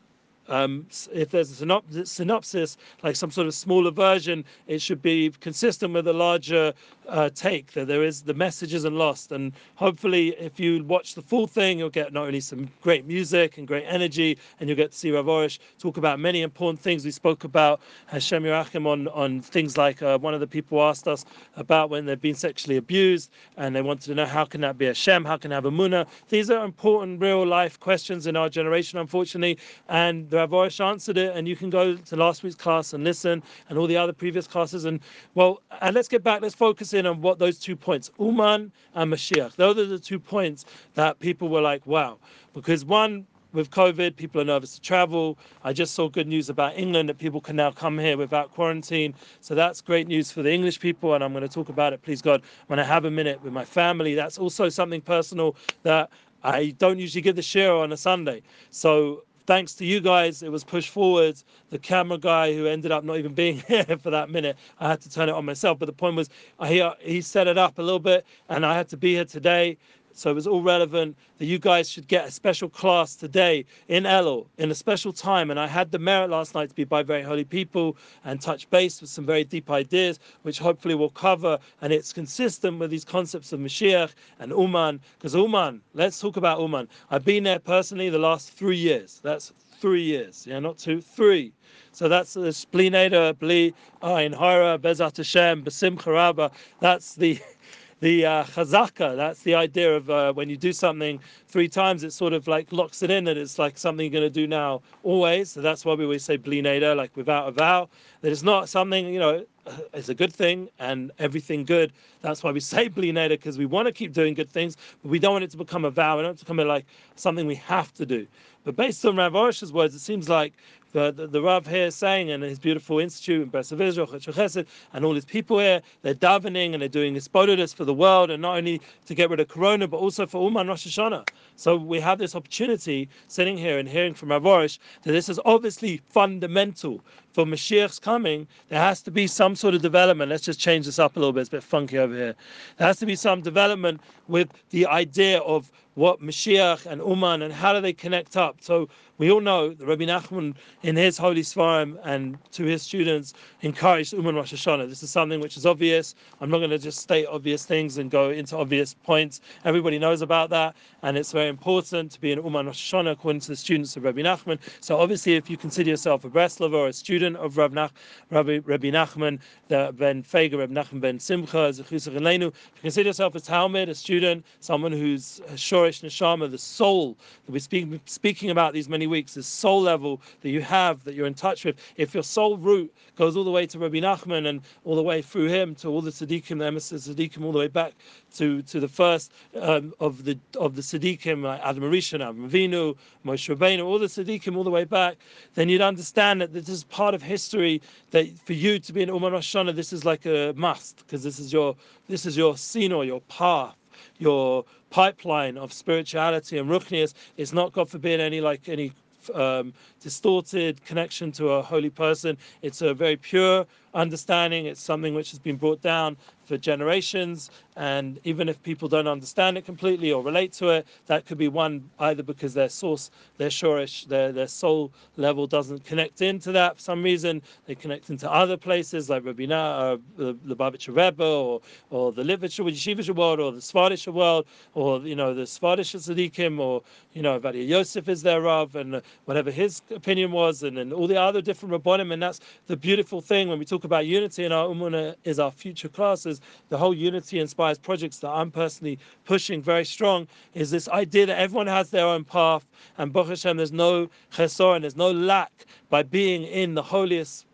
um, 0.49 0.85
if 1.11 1.29
there's 1.29 1.61
a 1.61 2.05
synopsis, 2.05 2.77
like 3.01 3.15
some 3.15 3.31
sort 3.31 3.47
of 3.47 3.53
smaller 3.53 3.91
version, 3.91 4.43
it 4.67 4.81
should 4.81 5.01
be 5.01 5.31
consistent 5.39 5.93
with 5.93 6.07
a 6.07 6.13
larger 6.13 6.73
uh, 7.07 7.29
take. 7.33 7.73
That 7.73 7.87
there 7.87 8.03
is 8.03 8.23
the 8.23 8.33
message 8.33 8.73
isn't 8.73 8.95
lost, 8.95 9.31
and 9.31 9.53
hopefully, 9.75 10.29
if 10.39 10.59
you 10.59 10.83
watch 10.83 11.15
the 11.15 11.21
full 11.21 11.47
thing, 11.47 11.79
you'll 11.79 11.89
get 11.89 12.13
not 12.13 12.27
only 12.27 12.39
some 12.39 12.69
great 12.81 13.05
music 13.05 13.57
and 13.57 13.67
great 13.67 13.85
energy, 13.87 14.37
and 14.59 14.67
you'll 14.67 14.77
get 14.77 14.91
to 14.91 14.97
see 14.97 15.11
Rav 15.11 15.25
Arush 15.25 15.59
talk 15.79 15.97
about 15.97 16.19
many 16.19 16.41
important 16.41 16.79
things. 16.79 17.05
We 17.05 17.11
spoke 17.11 17.43
about 17.43 17.81
Hashem 18.07 18.43
Yerachim 18.43 18.85
on 18.85 19.07
on 19.09 19.41
things 19.41 19.77
like 19.77 20.01
uh, 20.01 20.17
one 20.17 20.33
of 20.33 20.39
the 20.39 20.47
people 20.47 20.81
asked 20.81 21.07
us 21.07 21.25
about 21.55 21.89
when 21.89 22.05
they've 22.05 22.19
been 22.19 22.35
sexually 22.35 22.77
abused, 22.77 23.31
and 23.57 23.75
they 23.75 23.81
wanted 23.81 24.05
to 24.05 24.15
know 24.15 24.25
how 24.25 24.45
can 24.45 24.61
that 24.61 24.77
be 24.77 24.85
Hashem, 24.85 25.25
how 25.25 25.37
can 25.37 25.51
I 25.51 25.55
have 25.55 25.65
a 25.65 25.71
Munah. 25.71 26.07
These 26.29 26.49
are 26.49 26.65
important, 26.65 27.21
real 27.21 27.45
life 27.45 27.79
questions 27.79 28.27
in 28.27 28.35
our 28.35 28.49
generation, 28.49 28.99
unfortunately, 28.99 29.57
and 29.87 30.32
the 30.33 30.39
Rav 30.39 30.49
Arush 30.49 30.83
answered 30.83 31.15
it, 31.17 31.35
and 31.35 31.47
you 31.47 31.55
can 31.55 31.69
go 31.69 31.95
to 31.95 32.15
last 32.15 32.41
week's 32.41 32.55
class 32.55 32.93
and 32.93 33.03
listen, 33.03 33.43
and 33.69 33.77
all 33.77 33.85
the 33.85 33.97
other 33.97 34.13
previous 34.13 34.47
classes. 34.47 34.85
And 34.85 34.99
well, 35.35 35.61
and 35.79 35.93
let's 35.93 36.07
get 36.07 36.23
back. 36.23 36.41
Let's 36.41 36.55
focus 36.55 36.95
in 36.95 37.05
on 37.05 37.21
what 37.21 37.37
those 37.37 37.59
two 37.59 37.75
points, 37.75 38.09
Uman 38.19 38.71
and 38.95 39.13
Mashiach. 39.13 39.55
Those 39.55 39.77
are 39.77 39.85
the 39.85 39.99
two 39.99 40.19
points 40.19 40.65
that 40.95 41.19
people 41.19 41.49
were 41.49 41.61
like, 41.61 41.85
wow, 41.85 42.17
because 42.55 42.83
one 42.83 43.27
with 43.51 43.69
COVID, 43.69 44.15
people 44.15 44.41
are 44.41 44.45
nervous 44.45 44.73
to 44.73 44.81
travel. 44.81 45.37
I 45.63 45.71
just 45.71 45.93
saw 45.93 46.09
good 46.09 46.27
news 46.27 46.49
about 46.49 46.75
England 46.75 47.09
that 47.09 47.19
people 47.19 47.39
can 47.39 47.55
now 47.55 47.69
come 47.69 47.99
here 47.99 48.17
without 48.17 48.51
quarantine. 48.55 49.13
So 49.39 49.53
that's 49.53 49.81
great 49.81 50.07
news 50.07 50.31
for 50.31 50.41
the 50.41 50.51
English 50.51 50.79
people, 50.79 51.13
and 51.13 51.23
I'm 51.23 51.31
going 51.31 51.47
to 51.47 51.47
talk 51.47 51.69
about 51.69 51.93
it, 51.93 52.01
please 52.01 52.23
God, 52.23 52.41
when 52.65 52.79
I 52.79 52.83
have 52.83 53.05
a 53.05 53.11
minute 53.11 53.43
with 53.43 53.53
my 53.53 53.65
family. 53.65 54.15
That's 54.15 54.39
also 54.39 54.67
something 54.69 55.01
personal 55.01 55.55
that 55.83 56.09
I 56.41 56.71
don't 56.79 56.97
usually 56.97 57.21
give 57.21 57.35
the 57.35 57.43
share 57.43 57.75
on 57.75 57.91
a 57.91 57.97
Sunday. 57.97 58.41
So 58.71 59.25
thanks 59.45 59.73
to 59.75 59.85
you 59.85 60.01
guys, 60.01 60.43
it 60.43 60.51
was 60.51 60.63
pushed 60.63 60.89
forward. 60.89 61.35
The 61.69 61.79
camera 61.79 62.17
guy 62.17 62.53
who 62.53 62.67
ended 62.67 62.91
up 62.91 63.03
not 63.03 63.17
even 63.17 63.33
being 63.33 63.57
here 63.67 63.85
for 64.01 64.09
that 64.11 64.29
minute, 64.29 64.57
I 64.79 64.89
had 64.89 65.01
to 65.01 65.09
turn 65.09 65.29
it 65.29 65.33
on 65.35 65.45
myself. 65.45 65.79
But 65.79 65.87
the 65.87 65.93
point 65.93 66.15
was, 66.15 66.29
he, 66.67 66.87
he 66.99 67.21
set 67.21 67.47
it 67.47 67.57
up 67.57 67.79
a 67.79 67.81
little 67.81 67.99
bit, 67.99 68.25
and 68.49 68.65
I 68.65 68.75
had 68.75 68.89
to 68.89 68.97
be 68.97 69.15
here 69.15 69.25
today. 69.25 69.77
So 70.15 70.29
it 70.29 70.33
was 70.33 70.45
all 70.45 70.61
relevant 70.61 71.17
that 71.39 71.45
you 71.45 71.57
guys 71.57 71.89
should 71.89 72.07
get 72.07 72.27
a 72.27 72.31
special 72.31 72.69
class 72.69 73.15
today 73.15 73.65
in 73.87 74.03
Elul 74.03 74.45
in 74.57 74.69
a 74.69 74.75
special 74.75 75.11
time. 75.11 75.49
And 75.49 75.59
I 75.59 75.67
had 75.67 75.91
the 75.91 75.99
merit 75.99 76.29
last 76.29 76.53
night 76.53 76.69
to 76.69 76.75
be 76.75 76.83
by 76.83 77.01
very 77.01 77.23
holy 77.23 77.43
people 77.43 77.97
and 78.23 78.39
touch 78.39 78.69
base 78.69 79.01
with 79.01 79.09
some 79.09 79.25
very 79.25 79.43
deep 79.43 79.71
ideas, 79.71 80.19
which 80.43 80.59
hopefully 80.59 80.93
we'll 80.93 81.09
cover. 81.09 81.57
And 81.81 81.91
it's 81.91 82.13
consistent 82.13 82.79
with 82.79 82.91
these 82.91 83.03
concepts 83.03 83.51
of 83.53 83.59
Mashiach 83.59 84.13
and 84.39 84.51
Uman. 84.51 85.01
Because 85.17 85.33
Uman, 85.33 85.81
let's 85.93 86.19
talk 86.19 86.37
about 86.37 86.59
Uman. 86.59 86.87
I've 87.09 87.25
been 87.25 87.43
there 87.43 87.59
personally 87.59 88.09
the 88.09 88.19
last 88.19 88.51
three 88.51 88.77
years. 88.77 89.19
That's 89.23 89.51
three 89.79 90.03
years. 90.03 90.45
Yeah, 90.47 90.59
not 90.59 90.77
two, 90.77 91.01
three. 91.01 91.51
So 91.91 92.07
that's 92.07 92.35
the 92.35 92.51
Splineda, 92.51 93.37
Bli, 93.37 93.73
Ayin 94.01 94.37
Hara, 94.37 94.77
Bezat 94.77 95.17
Hashem, 95.17 95.63
Basim 95.63 95.97
Charaba. 95.97 96.51
That's 96.79 97.15
the 97.15 97.39
the 98.03 98.25
uh, 98.25 98.43
chazaka. 98.43 99.15
That's 99.15 99.43
the 99.43 99.55
idea 99.55 99.95
of 99.95 100.09
uh, 100.09 100.33
when 100.33 100.49
you 100.49 100.57
do 100.57 100.73
something 100.73 101.21
three 101.47 101.69
times, 101.69 102.03
it 102.03 102.11
sort 102.11 102.33
of 102.33 102.49
like 102.49 102.73
locks 102.73 103.01
it 103.01 103.09
in, 103.09 103.29
and 103.29 103.39
it's 103.39 103.57
like 103.57 103.77
something 103.77 104.03
you're 104.05 104.21
going 104.21 104.29
to 104.31 104.41
do 104.41 104.45
now 104.45 104.81
always. 105.03 105.51
So 105.51 105.61
that's 105.61 105.85
why 105.85 105.93
we 105.93 106.03
always 106.03 106.23
say 106.23 106.37
blineda, 106.37 106.97
like 106.97 107.15
without 107.15 107.47
a 107.47 107.51
vow. 107.51 107.87
That 108.21 108.33
it's 108.33 108.43
not 108.43 108.67
something 108.67 109.07
you 109.13 109.19
know. 109.19 109.45
It's 109.93 110.09
a 110.09 110.13
good 110.15 110.33
thing 110.33 110.69
and 110.79 111.13
everything 111.19 111.63
good. 111.63 111.93
That's 112.21 112.43
why 112.43 112.51
we 112.51 112.59
say 112.73 112.89
blineda 112.89 113.29
because 113.29 113.57
we 113.57 113.65
want 113.65 113.87
to 113.87 113.93
keep 113.93 114.11
doing 114.11 114.33
good 114.33 114.49
things, 114.51 114.75
but 115.01 115.09
we 115.09 115.19
don't 115.19 115.31
want 115.31 115.45
it 115.45 115.51
to 115.51 115.57
become 115.57 115.85
a 115.85 115.89
vow. 115.89 116.17
We 116.17 116.23
don't 116.23 116.31
want 116.31 116.37
it 116.37 116.45
to 116.45 116.51
become 116.53 116.67
like 116.67 116.85
something 117.15 117.47
we 117.47 117.55
have 117.55 117.93
to 117.93 118.05
do. 118.05 118.27
But 118.65 118.75
based 118.75 119.05
on 119.05 119.15
Rav 119.15 119.33
Arush's 119.33 119.71
words, 119.71 119.95
it 119.95 119.99
seems 119.99 120.27
like 120.27 120.53
the, 120.93 121.11
the, 121.11 121.27
the 121.27 121.41
Rav 121.41 121.67
here 121.67 121.91
saying, 121.91 122.31
and 122.31 122.41
his 122.43 122.59
beautiful 122.59 122.99
institute 122.99 123.41
in 123.41 123.49
Bres 123.49 123.71
Israel, 123.71 124.07
Chesed, 124.07 124.65
and 124.93 125.03
all 125.03 125.13
his 125.13 125.25
people 125.25 125.59
here, 125.59 125.81
they're 126.03 126.13
davening 126.13 126.73
and 126.73 126.81
they're 126.81 126.89
doing 126.89 127.13
hisbodedus 127.13 127.75
for 127.75 127.83
the 127.83 127.93
world, 127.93 128.29
and 128.29 128.41
not 128.41 128.57
only 128.57 128.79
to 129.07 129.15
get 129.15 129.29
rid 129.29 129.39
of 129.39 129.47
Corona, 129.47 129.87
but 129.87 129.97
also 129.97 130.25
for 130.25 130.43
Uman 130.43 130.67
Rosh 130.67 130.87
Hashanah. 130.87 131.27
So 131.55 131.75
we 131.75 131.99
have 131.99 132.19
this 132.19 132.35
opportunity 132.35 133.09
sitting 133.27 133.57
here 133.57 133.79
and 133.79 133.89
hearing 133.89 134.13
from 134.13 134.29
Rav 134.29 134.43
Arush 134.43 134.79
that 135.03 135.11
this 135.11 135.29
is 135.29 135.39
obviously 135.45 135.97
fundamental 135.97 137.03
for 137.33 137.45
Mashiach's 137.45 137.99
coming. 137.99 138.47
There 138.69 138.79
has 138.79 139.01
to 139.01 139.11
be 139.11 139.27
some 139.27 139.55
sort 139.55 139.73
of 139.73 139.81
development. 139.81 140.29
Let's 140.29 140.45
just 140.45 140.59
change 140.59 140.85
this 140.85 140.99
up 140.99 141.15
a 141.15 141.19
little 141.19 141.33
bit. 141.33 141.41
It's 141.41 141.49
a 141.49 141.57
bit 141.57 141.63
funky 141.63 141.97
over 141.97 142.15
here. 142.15 142.35
There 142.77 142.87
has 142.87 142.97
to 142.99 143.05
be 143.05 143.15
some 143.15 143.41
development 143.41 144.01
with 144.27 144.49
the 144.69 144.85
idea 144.85 145.39
of 145.39 145.71
what 145.95 146.21
Mashiach 146.21 146.85
and 146.87 147.01
Uman 147.01 147.43
and 147.43 147.53
how 147.53 147.73
do 147.73 147.81
they 147.81 147.93
connect 147.93 148.35
up. 148.35 148.57
So 148.61 148.89
we 149.19 149.31
all 149.31 149.41
know 149.41 149.69
that 149.69 149.85
Rabbi 149.85 150.05
Nachman 150.05 150.55
in 150.81 150.95
his 150.95 151.19
Holy 151.19 151.41
Svarim 151.41 151.99
and 152.03 152.37
to 152.53 152.63
his 152.63 152.81
students 152.81 153.35
encouraged 153.61 154.11
Uman 154.13 154.35
Rosh 154.35 154.53
Hashanah. 154.53 154.89
This 154.89 155.03
is 155.03 155.11
something 155.11 155.39
which 155.39 155.55
is 155.55 155.67
obvious. 155.67 156.15
I'm 156.41 156.49
not 156.49 156.57
going 156.57 156.71
to 156.71 156.79
just 156.79 156.99
state 156.99 157.27
obvious 157.27 157.63
things 157.65 157.99
and 157.99 158.09
go 158.09 158.31
into 158.31 158.57
obvious 158.57 158.95
points. 159.03 159.39
Everybody 159.65 159.99
knows 159.99 160.23
about 160.23 160.49
that, 160.49 160.75
and 161.03 161.15
it's 161.15 161.31
very 161.31 161.47
important 161.47 162.11
to 162.13 162.19
be 162.21 162.31
an 162.31 162.43
Uman 162.43 162.65
Rosh 162.65 162.91
Hashanah 162.91 163.11
according 163.11 163.41
to 163.41 163.49
the 163.49 163.55
students 163.55 163.95
of 163.95 164.03
Rabbi 164.03 164.21
Nachman. 164.21 164.57
So 164.81 164.97
obviously, 164.97 165.35
if 165.35 165.47
you 165.47 165.57
consider 165.57 165.91
yourself 165.91 166.25
a 166.25 166.29
Breslover 166.29 166.73
or 166.73 166.87
a 166.87 166.93
student 166.93 167.22
of 167.23 167.57
Rabbi, 167.57 167.75
Nach, 167.75 167.91
Rabbi, 168.29 168.59
Rabbi 168.63 168.89
Nachman, 168.89 169.39
the 169.67 169.93
Ben 169.97 170.23
Fega, 170.23 170.57
Rabbi 170.59 170.73
Nachman 170.73 171.01
Ben 171.01 171.19
Simcha, 171.19 171.57
Zechusach 171.57 172.15
if 172.15 172.41
you 172.41 172.53
consider 172.81 173.09
yourself 173.09 173.35
a 173.35 173.39
Talmud, 173.39 173.89
a 173.89 173.95
student, 173.95 174.45
someone 174.59 174.91
who's 174.91 175.41
Shorish 175.55 176.03
Neshama, 176.03 176.49
the 176.49 176.57
soul 176.57 177.17
that 177.45 177.51
we're 177.51 177.59
speaking, 177.59 177.99
speaking 178.05 178.49
about 178.49 178.73
these 178.73 178.89
many 178.89 179.07
weeks, 179.07 179.33
the 179.33 179.43
soul 179.43 179.81
level 179.81 180.21
that 180.41 180.49
you 180.49 180.61
have, 180.61 181.03
that 181.03 181.15
you're 181.15 181.27
in 181.27 181.33
touch 181.33 181.65
with, 181.65 181.77
if 181.95 182.13
your 182.13 182.23
soul 182.23 182.57
root 182.57 182.93
goes 183.15 183.37
all 183.37 183.43
the 183.43 183.51
way 183.51 183.65
to 183.65 183.79
Rabbi 183.79 183.99
Nachman 183.99 184.47
and 184.47 184.61
all 184.83 184.95
the 184.95 185.03
way 185.03 185.21
through 185.21 185.47
him 185.47 185.75
to 185.75 185.87
all 185.87 186.01
the 186.01 186.11
tzaddikim, 186.11 186.59
the 186.59 186.65
emissaries 186.65 187.07
tzaddikim, 187.07 187.43
all 187.43 187.51
the 187.51 187.59
way 187.59 187.67
back 187.67 187.93
to, 188.35 188.61
to 188.63 188.79
the 188.79 188.87
first 188.87 189.31
um, 189.59 189.93
of 189.99 190.23
the 190.25 190.37
of 190.59 190.75
the 190.75 190.81
tzaddikim, 190.81 191.43
like 191.43 191.61
Adam 191.63 191.83
Rishon, 191.83 192.21
Adam 192.21 192.49
Avinu, 192.49 192.95
Moshe 193.25 193.55
Rabbeinu, 193.55 193.85
all 193.85 193.99
the 193.99 194.07
tzaddikim, 194.07 194.55
all 194.55 194.63
the 194.63 194.71
way 194.71 194.83
back, 194.83 195.17
then 195.55 195.69
you'd 195.69 195.81
understand 195.81 196.41
that 196.41 196.53
this 196.53 196.69
is 196.69 196.83
part 196.85 197.12
of 197.13 197.21
history. 197.21 197.81
That 198.11 198.27
for 198.39 198.53
you 198.53 198.79
to 198.79 198.93
be 198.93 199.03
an 199.03 199.09
Uman 199.09 199.33
Hashanah, 199.33 199.75
this 199.75 199.93
is 199.93 200.05
like 200.05 200.25
a 200.25 200.53
must 200.55 200.97
because 200.97 201.23
this 201.23 201.39
is 201.39 201.53
your 201.53 201.75
this 202.07 202.25
is 202.25 202.35
your 202.35 202.55
or 202.93 203.05
your 203.05 203.21
path 203.21 203.75
your 204.17 204.65
pipeline 204.89 205.57
of 205.57 205.73
spirituality 205.73 206.57
and 206.57 206.69
ruchnias 206.69 207.13
is 207.37 207.53
not, 207.53 207.73
God 207.73 207.89
forbid, 207.89 208.19
any 208.19 208.41
like 208.41 208.69
any 208.69 208.91
um, 209.33 209.73
distorted 210.01 210.83
connection 210.85 211.31
to 211.33 211.49
a 211.49 211.61
holy 211.61 211.89
person. 211.89 212.37
It's 212.61 212.81
a 212.81 212.93
very 212.93 213.15
pure 213.15 213.65
understanding. 213.93 214.65
It's 214.65 214.81
something 214.81 215.13
which 215.13 215.31
has 215.31 215.39
been 215.39 215.55
brought 215.55 215.81
down 215.81 216.17
for 216.45 216.57
generations. 216.57 217.49
And 217.75 218.19
even 218.23 218.49
if 218.49 218.61
people 218.61 218.87
don't 218.87 219.07
understand 219.07 219.57
it 219.57 219.65
completely 219.65 220.11
or 220.11 220.21
relate 220.23 220.53
to 220.53 220.69
it, 220.69 220.87
that 221.07 221.25
could 221.25 221.37
be 221.37 221.47
one 221.47 221.89
either 221.99 222.21
because 222.23 222.53
their 222.53 222.69
source, 222.69 223.09
their 223.37 223.49
shorish, 223.49 224.07
their, 224.07 224.31
their 224.31 224.47
soul 224.47 224.91
level 225.17 225.47
doesn't 225.47 225.83
connect 225.83 226.21
into 226.21 226.51
that 226.51 226.75
for 226.75 226.81
some 226.81 227.01
reason. 227.01 227.41
They 227.65 227.75
connect 227.75 228.09
into 228.09 228.31
other 228.31 228.57
places 228.57 229.09
like 229.09 229.23
Rabina, 229.23 229.95
uh, 229.95 229.97
the, 230.17 230.37
the 230.45 230.55
Babich 230.55 230.87
Rebbe, 230.87 231.23
or, 231.25 231.61
or 231.89 232.11
the 232.11 232.23
Literature, 232.23 232.63
Yeshivish 232.63 233.13
world, 233.15 233.39
or 233.39 233.51
the 233.51 233.59
Svardish 233.59 234.11
world, 234.11 234.45
or, 234.75 234.99
you 234.99 235.15
know, 235.15 235.33
the 235.33 235.43
Svardish 235.43 235.95
Tzaddikim, 235.95 236.59
or, 236.59 236.83
you 237.13 237.21
know, 237.21 237.39
Vadia 237.39 237.67
Yosef 237.67 238.07
is 238.07 238.21
thereof, 238.21 238.75
and 238.75 239.01
whatever 239.25 239.49
his 239.49 239.81
opinion 239.89 240.31
was, 240.31 240.63
and, 240.63 240.77
and 240.77 240.93
all 240.93 241.07
the 241.07 241.19
other 241.19 241.41
different 241.41 241.73
Rabbonim. 241.73 242.13
And 242.13 242.21
that's 242.21 242.39
the 242.67 242.77
beautiful 242.77 243.21
thing 243.21 243.47
when 243.47 243.59
we 243.59 243.65
talk 243.65 243.83
about 243.83 244.05
unity 244.05 244.45
in 244.45 244.51
our 244.51 244.67
Umuna 244.67 245.15
is 245.23 245.39
our 245.39 245.51
future 245.51 245.89
classes. 245.89 246.32
The 246.69 246.77
whole 246.77 246.93
Unity 246.93 247.39
Inspires 247.39 247.77
projects 247.77 248.19
that 248.19 248.29
I'm 248.29 248.51
personally 248.51 248.99
pushing 249.25 249.61
very 249.61 249.85
strong 249.85 250.27
is 250.53 250.71
this 250.71 250.87
idea 250.89 251.25
that 251.27 251.39
everyone 251.39 251.67
has 251.67 251.89
their 251.89 252.05
own 252.05 252.23
path, 252.23 252.65
and 252.97 253.11
Baruch 253.11 253.29
Hashem, 253.29 253.57
there's 253.57 253.71
no 253.71 254.09
chesor 254.31 254.75
and 254.75 254.83
there's 254.83 254.95
no 254.95 255.11
lack 255.11 255.65
by 255.89 256.03
being 256.03 256.43
in 256.43 256.73
the 256.73 256.83
holiest 256.83 257.45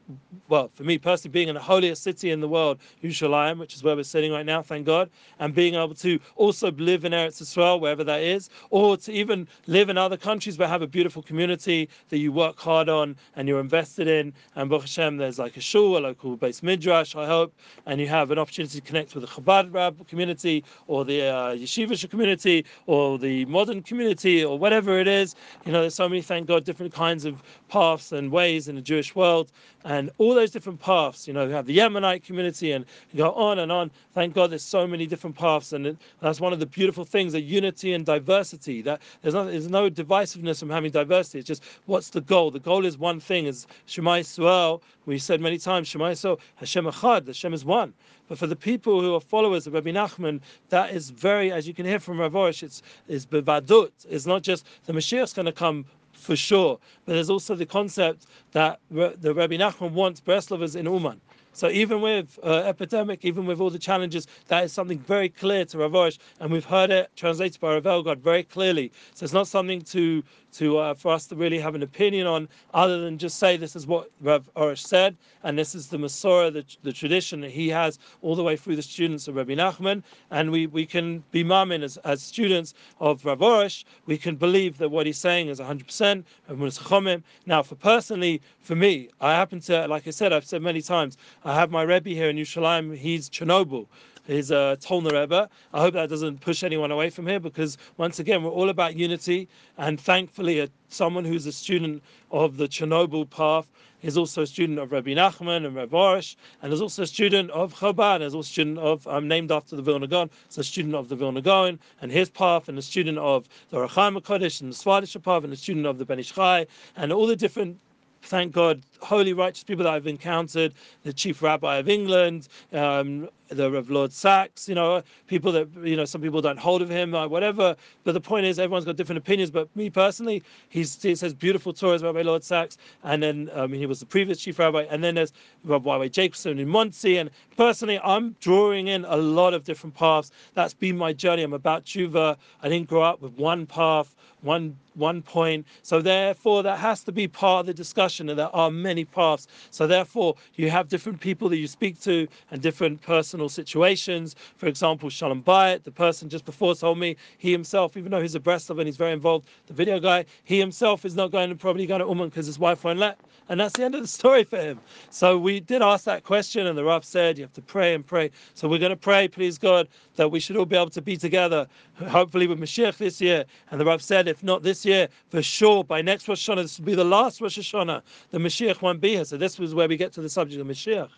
well, 0.47 0.69
for 0.73 0.83
me 0.83 0.97
personally, 0.97 1.31
being 1.31 1.47
in 1.47 1.55
the 1.55 1.61
holiest 1.61 2.03
city 2.03 2.31
in 2.31 2.39
the 2.39 2.47
world, 2.47 2.79
Yerushalayim, 3.03 3.59
which 3.59 3.75
is 3.75 3.83
where 3.83 3.95
we're 3.95 4.03
sitting 4.03 4.31
right 4.31 4.45
now, 4.45 4.61
thank 4.61 4.85
God, 4.85 5.09
and 5.39 5.53
being 5.53 5.75
able 5.75 5.93
to 5.95 6.19
also 6.35 6.71
live 6.71 7.05
in 7.05 7.11
Eretz 7.11 7.41
Israel, 7.41 7.79
wherever 7.79 8.03
that 8.03 8.21
is, 8.21 8.49
or 8.71 8.97
to 8.97 9.11
even 9.11 9.47
live 9.67 9.89
in 9.89 9.97
other 9.97 10.17
countries 10.17 10.57
but 10.57 10.69
have 10.69 10.81
a 10.81 10.87
beautiful 10.87 11.21
community 11.21 11.89
that 12.09 12.17
you 12.17 12.31
work 12.31 12.59
hard 12.59 12.89
on 12.89 13.15
and 13.35 13.47
you're 13.47 13.59
invested 13.59 14.07
in. 14.07 14.33
And 14.55 14.69
Baruch 14.69 14.83
Hashem, 14.83 15.17
there's 15.17 15.37
like 15.37 15.57
a 15.57 15.61
shul, 15.61 15.97
a 15.97 15.99
local 15.99 16.37
beis 16.37 16.63
midrash, 16.63 17.15
I 17.15 17.27
hope, 17.27 17.53
and 17.85 18.01
you 18.01 18.07
have 18.07 18.31
an 18.31 18.39
opportunity 18.39 18.79
to 18.79 18.85
connect 18.85 19.13
with 19.13 19.23
the 19.23 19.29
Chabad 19.29 19.73
Rab 19.73 20.07
community 20.07 20.63
or 20.87 21.05
the 21.05 21.21
uh, 21.21 21.55
Yeshivish 21.55 22.09
community 22.09 22.65
or 22.87 23.19
the 23.19 23.45
modern 23.45 23.83
community 23.83 24.43
or 24.43 24.57
whatever 24.57 24.99
it 24.99 25.07
is. 25.07 25.35
You 25.65 25.71
know, 25.71 25.81
there's 25.81 25.95
so 25.95 26.09
many, 26.09 26.21
thank 26.21 26.47
God, 26.47 26.63
different 26.63 26.93
kinds 26.93 27.25
of 27.25 27.43
paths 27.67 28.11
and 28.11 28.31
ways 28.31 28.67
in 28.67 28.75
the 28.75 28.81
Jewish 28.81 29.15
world. 29.15 29.51
And 29.85 29.98
and 29.99 30.09
all 30.17 30.33
those 30.33 30.49
different 30.49 30.79
paths. 30.79 31.27
You 31.27 31.33
know, 31.33 31.45
you 31.45 31.53
have 31.53 31.65
the 31.65 31.77
Yemenite 31.77 32.23
community, 32.23 32.71
and 32.71 32.85
go 33.15 33.31
on 33.33 33.59
and 33.59 33.71
on. 33.71 33.91
Thank 34.13 34.33
God, 34.33 34.49
there's 34.49 34.63
so 34.63 34.87
many 34.87 35.05
different 35.05 35.35
paths, 35.35 35.73
and 35.73 35.97
that's 36.21 36.39
one 36.39 36.53
of 36.53 36.59
the 36.59 36.65
beautiful 36.65 37.05
things: 37.05 37.33
that 37.33 37.41
unity 37.41 37.93
and 37.93 38.05
diversity. 38.05 38.81
That 38.81 39.01
there's 39.21 39.33
no, 39.33 39.45
there's 39.45 39.69
no 39.69 39.89
divisiveness 39.89 40.59
from 40.59 40.69
having 40.69 40.91
diversity. 40.91 41.39
It's 41.39 41.47
just 41.47 41.63
what's 41.85 42.09
the 42.09 42.21
goal? 42.21 42.49
The 42.49 42.59
goal 42.59 42.85
is 42.85 42.97
one 42.97 43.19
thing: 43.19 43.45
is 43.45 43.67
Shema 43.85 44.15
Yisrael. 44.19 44.81
We 45.05 45.19
said 45.19 45.41
many 45.41 45.57
times, 45.57 45.87
Shema 45.87 46.11
Yisrael, 46.11 46.39
Hashem 46.55 46.85
Echad. 46.85 47.27
Hashem 47.27 47.53
is 47.53 47.65
one. 47.65 47.93
But 48.29 48.37
for 48.37 48.45
the 48.45 48.55
people 48.55 49.01
who 49.01 49.15
are 49.15 49.19
followers 49.19 49.65
of 49.65 49.73
Rabbi 49.73 49.89
Nachman, 49.89 50.39
that 50.69 50.93
is 50.93 51.09
very, 51.09 51.51
as 51.51 51.67
you 51.67 51.73
can 51.73 51.85
hear 51.85 51.99
from 51.99 52.19
Rav 52.19 52.33
Arush, 52.33 52.61
it's 52.61 52.83
is 53.07 53.25
bevadut. 53.25 53.91
It's 54.07 54.27
not 54.27 54.43
just 54.43 54.67
the 54.85 54.93
Mashiach's 54.93 55.33
going 55.33 55.47
to 55.47 55.51
come 55.51 55.85
for 56.19 56.35
sure, 56.35 56.79
but 57.05 57.13
there's 57.13 57.29
also 57.29 57.55
the 57.55 57.65
concept 57.65 58.27
that 58.51 58.79
the 58.91 59.33
Rabbi 59.33 59.57
Nachman 59.57 59.91
wants 59.91 60.21
Breslovers 60.21 60.75
in 60.75 60.85
Uman. 60.85 61.19
So 61.53 61.69
even 61.69 62.01
with 62.01 62.39
uh, 62.43 62.63
epidemic, 62.65 63.25
even 63.25 63.45
with 63.45 63.59
all 63.59 63.69
the 63.69 63.79
challenges, 63.79 64.27
that 64.47 64.63
is 64.63 64.73
something 64.73 64.99
very 64.99 65.29
clear 65.29 65.65
to 65.65 65.77
Rav 65.79 65.91
Arush, 65.91 66.17
and 66.39 66.51
we've 66.51 66.65
heard 66.65 66.89
it 66.91 67.09
translated 67.15 67.59
by 67.59 67.73
Rav 67.73 67.83
Elgod 67.83 68.19
very 68.19 68.43
clearly. 68.43 68.91
So 69.13 69.23
it's 69.23 69.33
not 69.33 69.47
something 69.47 69.81
to 69.81 70.23
to 70.51 70.79
uh, 70.79 70.93
for 70.95 71.11
us 71.11 71.27
to 71.27 71.35
really 71.35 71.59
have 71.59 71.75
an 71.75 71.83
opinion 71.83 72.25
on, 72.25 72.49
other 72.73 72.99
than 73.01 73.19
just 73.19 73.37
say 73.37 73.55
this 73.55 73.75
is 73.75 73.85
what 73.85 74.09
Rav 74.21 74.49
Arush 74.55 74.79
said, 74.79 75.15
and 75.43 75.57
this 75.57 75.75
is 75.75 75.87
the 75.87 75.97
Masorah, 75.97 76.51
the, 76.51 76.65
the 76.81 76.91
tradition 76.91 77.41
that 77.41 77.51
he 77.51 77.69
has 77.69 77.99
all 78.23 78.35
the 78.35 78.43
way 78.43 78.55
through 78.55 78.75
the 78.75 78.81
students 78.81 79.27
of 79.27 79.35
Rabbi 79.35 79.53
Nachman, 79.53 80.01
and 80.31 80.51
we, 80.51 80.65
we 80.65 80.87
can 80.87 81.23
be 81.31 81.43
mamin 81.43 81.83
as, 81.83 81.97
as 81.97 82.23
students 82.23 82.73
of 82.99 83.23
Rav 83.25 83.39
Arush, 83.39 83.83
we 84.07 84.17
can 84.17 84.35
believe 84.35 84.79
that 84.79 84.89
what 84.89 85.05
he's 85.05 85.19
saying 85.19 85.49
is 85.49 85.59
100%. 85.59 86.23
Of 86.47 86.57
Mun 86.57 86.69
Schhomim. 86.69 87.23
Now, 87.45 87.61
for 87.61 87.75
personally, 87.75 88.41
for 88.61 88.75
me, 88.75 89.09
I 89.21 89.33
happen 89.33 89.59
to, 89.61 89.87
like 89.87 90.07
I 90.07 90.11
said, 90.11 90.33
I've 90.33 90.45
said 90.45 90.61
many 90.61 90.81
times, 90.81 91.17
I 91.45 91.55
have 91.55 91.71
my 91.71 91.83
Rebbe 91.83 92.09
here 92.09 92.29
in 92.29 92.35
Yerushalayim, 92.35 92.97
he's 92.97 93.29
Chernobyl. 93.29 93.87
He's 94.27 94.51
a 94.51 94.77
Tolner 94.81 95.13
Rebbe. 95.13 95.49
I 95.73 95.79
hope 95.79 95.93
that 95.93 96.09
doesn't 96.09 96.41
push 96.41 96.63
anyone 96.65 96.91
away 96.91 97.09
from 97.09 97.25
here 97.27 97.39
because 97.39 97.77
once 97.95 98.19
again 98.19 98.43
we're 98.43 98.51
all 98.51 98.67
about 98.67 98.97
unity. 98.97 99.47
And 99.77 100.01
thankfully 100.01 100.59
a, 100.59 100.67
someone 100.89 101.23
who's 101.23 101.45
a 101.45 101.53
student 101.53 102.03
of 102.29 102.57
the 102.57 102.67
Chernobyl 102.67 103.29
path 103.29 103.67
is 104.01 104.17
also 104.17 104.41
a 104.41 104.47
student 104.47 104.79
of 104.79 104.91
Rabbi 104.91 105.11
Nachman 105.11 105.65
and 105.65 105.75
Rabbi 105.75 105.95
Arush, 105.95 106.35
and 106.61 106.73
is 106.73 106.81
also 106.81 107.03
a 107.03 107.07
student 107.07 107.51
of 107.51 107.73
Chabad, 107.73 108.21
is 108.21 108.35
also 108.35 108.47
a 108.47 108.51
student 108.51 108.79
of, 108.79 109.07
I'm 109.07 109.15
um, 109.15 109.27
named 109.29 109.51
after 109.51 109.77
the 109.77 109.81
Vilna 109.81 110.07
Gaon, 110.07 110.29
so 110.49 110.59
a 110.59 110.63
student 110.63 110.95
of 110.95 111.07
the 111.07 111.15
Vilna 111.15 111.41
Gaon 111.41 111.79
and 112.01 112.11
his 112.11 112.29
path, 112.29 112.67
and 112.67 112.77
a 112.77 112.81
student 112.81 113.17
of 113.17 113.47
the 113.69 113.77
Rachaim 113.77 114.19
HaKodesh 114.19 114.61
and 114.61 114.73
the 114.73 114.75
Sfardish 114.75 115.21
path, 115.23 115.43
and 115.45 115.53
a 115.53 115.57
student 115.57 115.85
of 115.85 115.97
the 115.97 116.05
Ben 116.05 116.19
Ish 116.19 116.33
Chai, 116.33 116.67
and 116.97 117.13
all 117.13 117.27
the 117.27 117.35
different 117.35 117.79
thank 118.21 118.51
God, 118.51 118.81
holy, 119.01 119.33
righteous 119.33 119.63
people 119.63 119.83
that 119.83 119.93
I've 119.93 120.07
encountered, 120.07 120.73
the 121.03 121.13
chief 121.13 121.41
rabbi 121.41 121.77
of 121.77 121.89
England, 121.89 122.47
um, 122.73 123.29
the 123.49 123.71
Rev 123.71 123.89
Lord 123.89 124.13
Sacks, 124.13 124.69
you 124.69 124.75
know, 124.75 125.01
people 125.27 125.51
that, 125.51 125.67
you 125.83 125.95
know, 125.95 126.05
some 126.05 126.21
people 126.21 126.41
don't 126.41 126.59
hold 126.59 126.81
of 126.81 126.89
him, 126.89 127.15
or 127.15 127.19
uh, 127.19 127.27
whatever. 127.27 127.75
But 128.03 128.13
the 128.13 128.21
point 128.21 128.45
is, 128.45 128.59
everyone's 128.59 128.85
got 128.85 128.95
different 128.95 129.17
opinions. 129.17 129.49
But 129.49 129.75
me 129.75 129.89
personally, 129.89 130.43
he's, 130.69 131.01
he 131.01 131.15
says 131.15 131.33
beautiful 131.33 131.73
Torahs, 131.73 132.03
Rabbi 132.03 132.21
Lord 132.21 132.43
Sacks, 132.43 132.77
and 133.03 133.21
then 133.23 133.49
um, 133.53 133.73
he 133.73 133.85
was 133.85 133.99
the 133.99 134.05
previous 134.05 134.39
chief 134.39 134.59
rabbi, 134.59 134.85
and 134.89 135.03
then 135.03 135.15
there's 135.15 135.33
Rabbi 135.63 136.07
Jacobson 136.07 136.59
in 136.59 136.67
Monsey. 136.67 137.17
And 137.17 137.29
personally, 137.57 137.99
I'm 138.03 138.35
drawing 138.39 138.87
in 138.87 139.05
a 139.05 139.17
lot 139.17 139.53
of 139.53 139.63
different 139.63 139.95
paths. 139.95 140.31
That's 140.53 140.73
been 140.73 140.97
my 140.97 141.13
journey. 141.13 141.43
I'm 141.43 141.53
about 141.53 141.85
tshuva. 141.85 142.37
I 142.61 142.69
didn't 142.69 142.87
grow 142.87 143.01
up 143.01 143.21
with 143.21 143.33
one 143.33 143.65
path, 143.65 144.15
one 144.41 144.77
one 144.99 145.21
point. 145.21 145.65
So 145.81 146.01
therefore, 146.01 146.61
that 146.63 146.77
has 146.77 147.03
to 147.05 147.11
be 147.11 147.27
part 147.27 147.61
of 147.61 147.65
the 147.67 147.73
discussion, 147.73 148.29
and 148.29 148.37
there 148.37 148.55
are 148.55 148.69
many 148.69 149.05
paths. 149.05 149.47
So 149.71 149.87
therefore, 149.87 150.35
you 150.55 150.69
have 150.69 150.89
different 150.89 151.19
people 151.19 151.49
that 151.49 151.57
you 151.57 151.67
speak 151.67 151.99
to 152.01 152.27
and 152.51 152.61
different 152.61 153.01
personal 153.01 153.49
situations. 153.49 154.35
For 154.57 154.67
example, 154.67 155.09
Shalom 155.09 155.41
Bayat, 155.41 155.83
the 155.83 155.91
person 155.91 156.29
just 156.29 156.45
before 156.45 156.75
told 156.75 156.99
me 156.99 157.15
he 157.37 157.51
himself, 157.51 157.97
even 157.97 158.11
though 158.11 158.21
he's 158.21 158.35
a 158.35 158.39
Breslov 158.39 158.77
and 158.77 158.87
he's 158.87 158.97
very 158.97 159.13
involved, 159.13 159.47
the 159.67 159.73
video 159.73 159.99
guy, 159.99 160.25
he 160.43 160.59
himself 160.59 161.05
is 161.05 161.15
not 161.15 161.31
going 161.31 161.49
to 161.49 161.55
probably 161.55 161.85
go 161.85 161.97
to 161.97 162.05
Uman 162.05 162.29
because 162.29 162.45
his 162.45 162.59
wife 162.59 162.83
won't 162.83 162.99
let. 162.99 163.19
And 163.47 163.59
that's 163.59 163.73
the 163.73 163.83
end 163.83 163.95
of 163.95 164.01
the 164.01 164.07
story 164.19 164.43
for 164.43 164.57
him. 164.57 164.79
So 165.09 165.37
we 165.37 165.59
did 165.59 165.81
ask 165.81 166.05
that 166.05 166.23
question, 166.23 166.67
and 166.67 166.77
the 166.77 166.83
Rav 166.83 167.03
said 167.05 167.37
you 167.37 167.43
have 167.43 167.53
to 167.53 167.61
pray 167.61 167.93
and 167.95 168.05
pray. 168.05 168.31
So 168.53 168.67
we're 168.67 168.79
going 168.79 168.91
to 168.91 168.95
pray, 168.97 169.27
please 169.27 169.57
God, 169.57 169.87
that 170.15 170.29
we 170.29 170.39
should 170.39 170.57
all 170.57 170.65
be 170.65 170.75
able 170.75 170.89
to 170.91 171.01
be 171.01 171.17
together, 171.17 171.67
hopefully 172.07 172.47
with 172.47 172.59
Mashiach 172.59 172.97
this 172.97 173.21
year. 173.21 173.45
And 173.71 173.79
the 173.79 173.85
Rav 173.85 174.01
said, 174.01 174.27
if 174.27 174.43
not 174.43 174.63
this 174.63 174.85
year, 174.85 174.88
for 175.29 175.41
sure, 175.41 175.83
by 175.83 176.01
next 176.01 176.27
Rosh 176.27 176.49
Hashanah, 176.49 176.63
this 176.63 176.79
will 176.79 176.85
be 176.85 176.95
the 176.95 177.03
last 177.03 177.41
Rosh 177.41 177.57
Hashanah, 177.59 178.01
the 178.31 178.37
Mashiach 178.37 178.81
won't 178.81 179.01
be 179.01 179.15
here. 179.15 179.25
So 179.25 179.37
this 179.37 179.59
was 179.59 179.73
where 179.73 179.87
we 179.87 179.97
get 179.97 180.13
to 180.13 180.21
the 180.21 180.29
subject 180.29 180.61
of 180.61 180.67
Mashiach. 180.67 181.09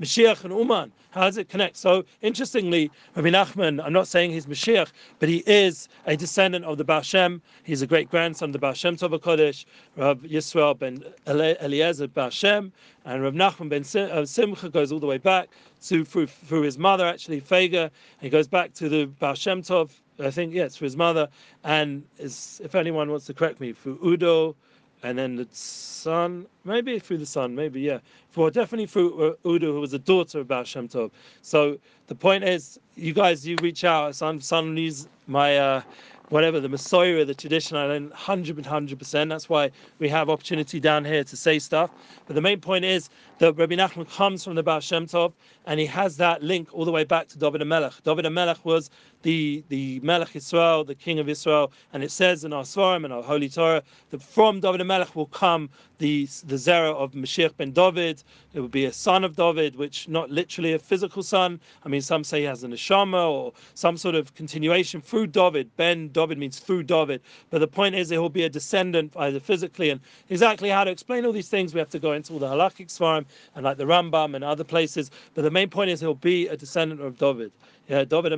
Mashiach 0.00 0.44
and 0.44 0.52
Uman. 0.56 0.92
How 1.10 1.22
does 1.22 1.36
it 1.36 1.48
connect? 1.48 1.76
So 1.76 2.04
interestingly, 2.22 2.90
Rabbi 3.14 3.28
Nachman, 3.28 3.84
I'm 3.84 3.92
not 3.92 4.08
saying 4.08 4.30
he's 4.30 4.46
Mashiach, 4.46 4.90
but 5.18 5.28
he 5.28 5.42
is 5.46 5.88
a 6.06 6.16
descendant 6.16 6.64
of 6.64 6.78
the 6.78 6.84
Baal 6.84 7.02
Shem. 7.02 7.42
He's 7.64 7.82
a 7.82 7.86
great 7.86 8.10
grandson 8.10 8.48
of 8.48 8.52
the 8.54 8.58
Baal 8.58 8.72
Shem 8.72 8.96
Tov 8.96 9.18
HaKodesh, 9.18 9.66
Rav 9.96 10.20
Yisrael 10.20 10.78
ben 10.78 11.04
Eliezer 11.26 12.08
Baal 12.08 12.30
Shem, 12.30 12.72
and 13.04 13.22
Rav 13.22 13.34
Nachman 13.34 13.68
ben 13.68 13.84
uh, 14.10 14.24
Simcha 14.24 14.70
goes 14.70 14.90
all 14.90 15.00
the 15.00 15.06
way 15.06 15.18
back 15.18 15.48
to 15.82 16.04
through, 16.04 16.28
through 16.28 16.62
his 16.62 16.78
mother, 16.78 17.06
actually, 17.06 17.40
Fega. 17.40 17.90
He 18.20 18.30
goes 18.30 18.48
back 18.48 18.72
to 18.74 18.88
the 18.88 19.06
Baal 19.06 19.34
Shem 19.34 19.62
Tov, 19.62 19.90
I 20.18 20.30
think, 20.30 20.54
yes, 20.54 20.76
for 20.76 20.84
his 20.84 20.96
mother. 20.96 21.28
And 21.64 22.04
is, 22.18 22.60
if 22.64 22.74
anyone 22.74 23.10
wants 23.10 23.26
to 23.26 23.34
correct 23.34 23.60
me, 23.60 23.72
for 23.72 23.90
Udo, 24.04 24.56
and 25.02 25.18
then 25.18 25.36
the 25.36 25.46
son, 25.52 26.46
maybe 26.64 26.98
through 26.98 27.18
the 27.18 27.26
son, 27.26 27.54
maybe 27.54 27.80
yeah, 27.80 27.98
for 28.30 28.50
definitely 28.50 28.86
through 28.86 29.36
uh, 29.44 29.48
Udo, 29.48 29.72
who 29.72 29.80
was 29.80 29.92
a 29.92 29.98
daughter 29.98 30.40
of 30.40 30.48
Baal 30.48 30.64
Shem 30.64 30.88
Tov. 30.88 31.10
So 31.42 31.78
the 32.08 32.14
point 32.14 32.44
is, 32.44 32.78
you 32.96 33.12
guys, 33.12 33.46
you 33.46 33.56
reach 33.62 33.84
out. 33.84 34.14
Son, 34.14 34.40
son 34.40 34.74
needs 34.74 35.08
my 35.26 35.56
uh, 35.56 35.82
whatever 36.28 36.60
the 36.60 36.68
Messiah, 36.68 37.24
the 37.24 37.34
tradition. 37.34 37.76
I 37.76 37.86
learn 37.86 38.10
hundred 38.12 38.64
hundred 38.64 38.98
percent. 38.98 39.30
That's 39.30 39.48
why 39.48 39.70
we 39.98 40.08
have 40.08 40.30
opportunity 40.30 40.80
down 40.80 41.04
here 41.04 41.24
to 41.24 41.36
say 41.36 41.58
stuff. 41.58 41.90
But 42.26 42.34
the 42.34 42.40
main 42.40 42.60
point 42.60 42.84
is 42.84 43.10
that 43.38 43.54
Rabbi 43.54 43.74
Nachman 43.74 44.08
comes 44.10 44.44
from 44.44 44.54
the 44.54 44.62
Baal 44.62 44.80
Shem 44.80 45.06
Tov, 45.06 45.32
and 45.66 45.80
he 45.80 45.86
has 45.86 46.16
that 46.18 46.42
link 46.42 46.68
all 46.72 46.84
the 46.84 46.92
way 46.92 47.04
back 47.04 47.28
to 47.28 47.38
David 47.38 47.66
Melech. 47.66 47.94
David 48.04 48.28
Melech 48.30 48.64
was 48.64 48.90
the 49.22 49.62
the 49.68 50.00
Melech 50.00 50.34
Israel, 50.34 50.84
the 50.84 50.94
King 50.94 51.18
of 51.18 51.28
Israel, 51.28 51.72
and 51.92 52.02
it 52.02 52.10
says 52.10 52.44
in 52.44 52.52
our 52.52 52.62
Svarim 52.62 53.04
and 53.04 53.12
our 53.12 53.22
Holy 53.22 53.48
Torah 53.48 53.82
that 54.10 54.22
from 54.22 54.60
David 54.60 54.84
Melech 54.86 55.14
will 55.14 55.26
come 55.26 55.68
the 55.98 56.24
the 56.46 56.56
zera 56.56 56.94
of 56.94 57.12
Mashiach 57.12 57.56
ben 57.56 57.72
David. 57.72 58.22
It 58.54 58.60
would 58.60 58.70
be 58.70 58.86
a 58.86 58.92
son 58.92 59.22
of 59.22 59.36
David, 59.36 59.76
which 59.76 60.08
not 60.08 60.30
literally 60.30 60.72
a 60.72 60.78
physical 60.78 61.22
son. 61.22 61.60
I 61.84 61.88
mean, 61.88 62.00
some 62.00 62.24
say 62.24 62.40
he 62.40 62.46
has 62.46 62.64
an 62.64 62.72
neshama 62.72 63.30
or 63.30 63.52
some 63.74 63.96
sort 63.96 64.14
of 64.14 64.34
continuation 64.34 65.00
through 65.02 65.28
David. 65.28 65.70
Ben 65.76 66.08
David 66.08 66.38
means 66.38 66.58
through 66.58 66.84
David, 66.84 67.20
but 67.50 67.58
the 67.58 67.68
point 67.68 67.94
is, 67.94 68.10
it 68.10 68.18
will 68.18 68.30
be 68.30 68.44
a 68.44 68.48
descendant 68.48 69.12
either 69.16 69.38
physically 69.38 69.90
and 69.90 70.00
exactly 70.30 70.70
how 70.70 70.84
to 70.84 70.90
explain 70.90 71.26
all 71.26 71.32
these 71.32 71.48
things. 71.48 71.74
We 71.74 71.78
have 71.80 71.90
to 71.90 71.98
go 71.98 72.12
into 72.12 72.32
all 72.32 72.38
the 72.38 72.48
halakhic 72.48 72.88
Svarim 72.88 73.26
and 73.54 73.64
like 73.64 73.76
the 73.76 73.84
Rambam 73.84 74.34
and 74.34 74.42
other 74.42 74.64
places. 74.64 75.10
But 75.34 75.42
the 75.42 75.50
main 75.50 75.68
point 75.68 75.90
is, 75.90 76.00
he'll 76.00 76.14
be 76.14 76.48
a 76.48 76.56
descendant 76.56 77.02
of 77.02 77.18
David. 77.18 77.52
David 77.90 78.32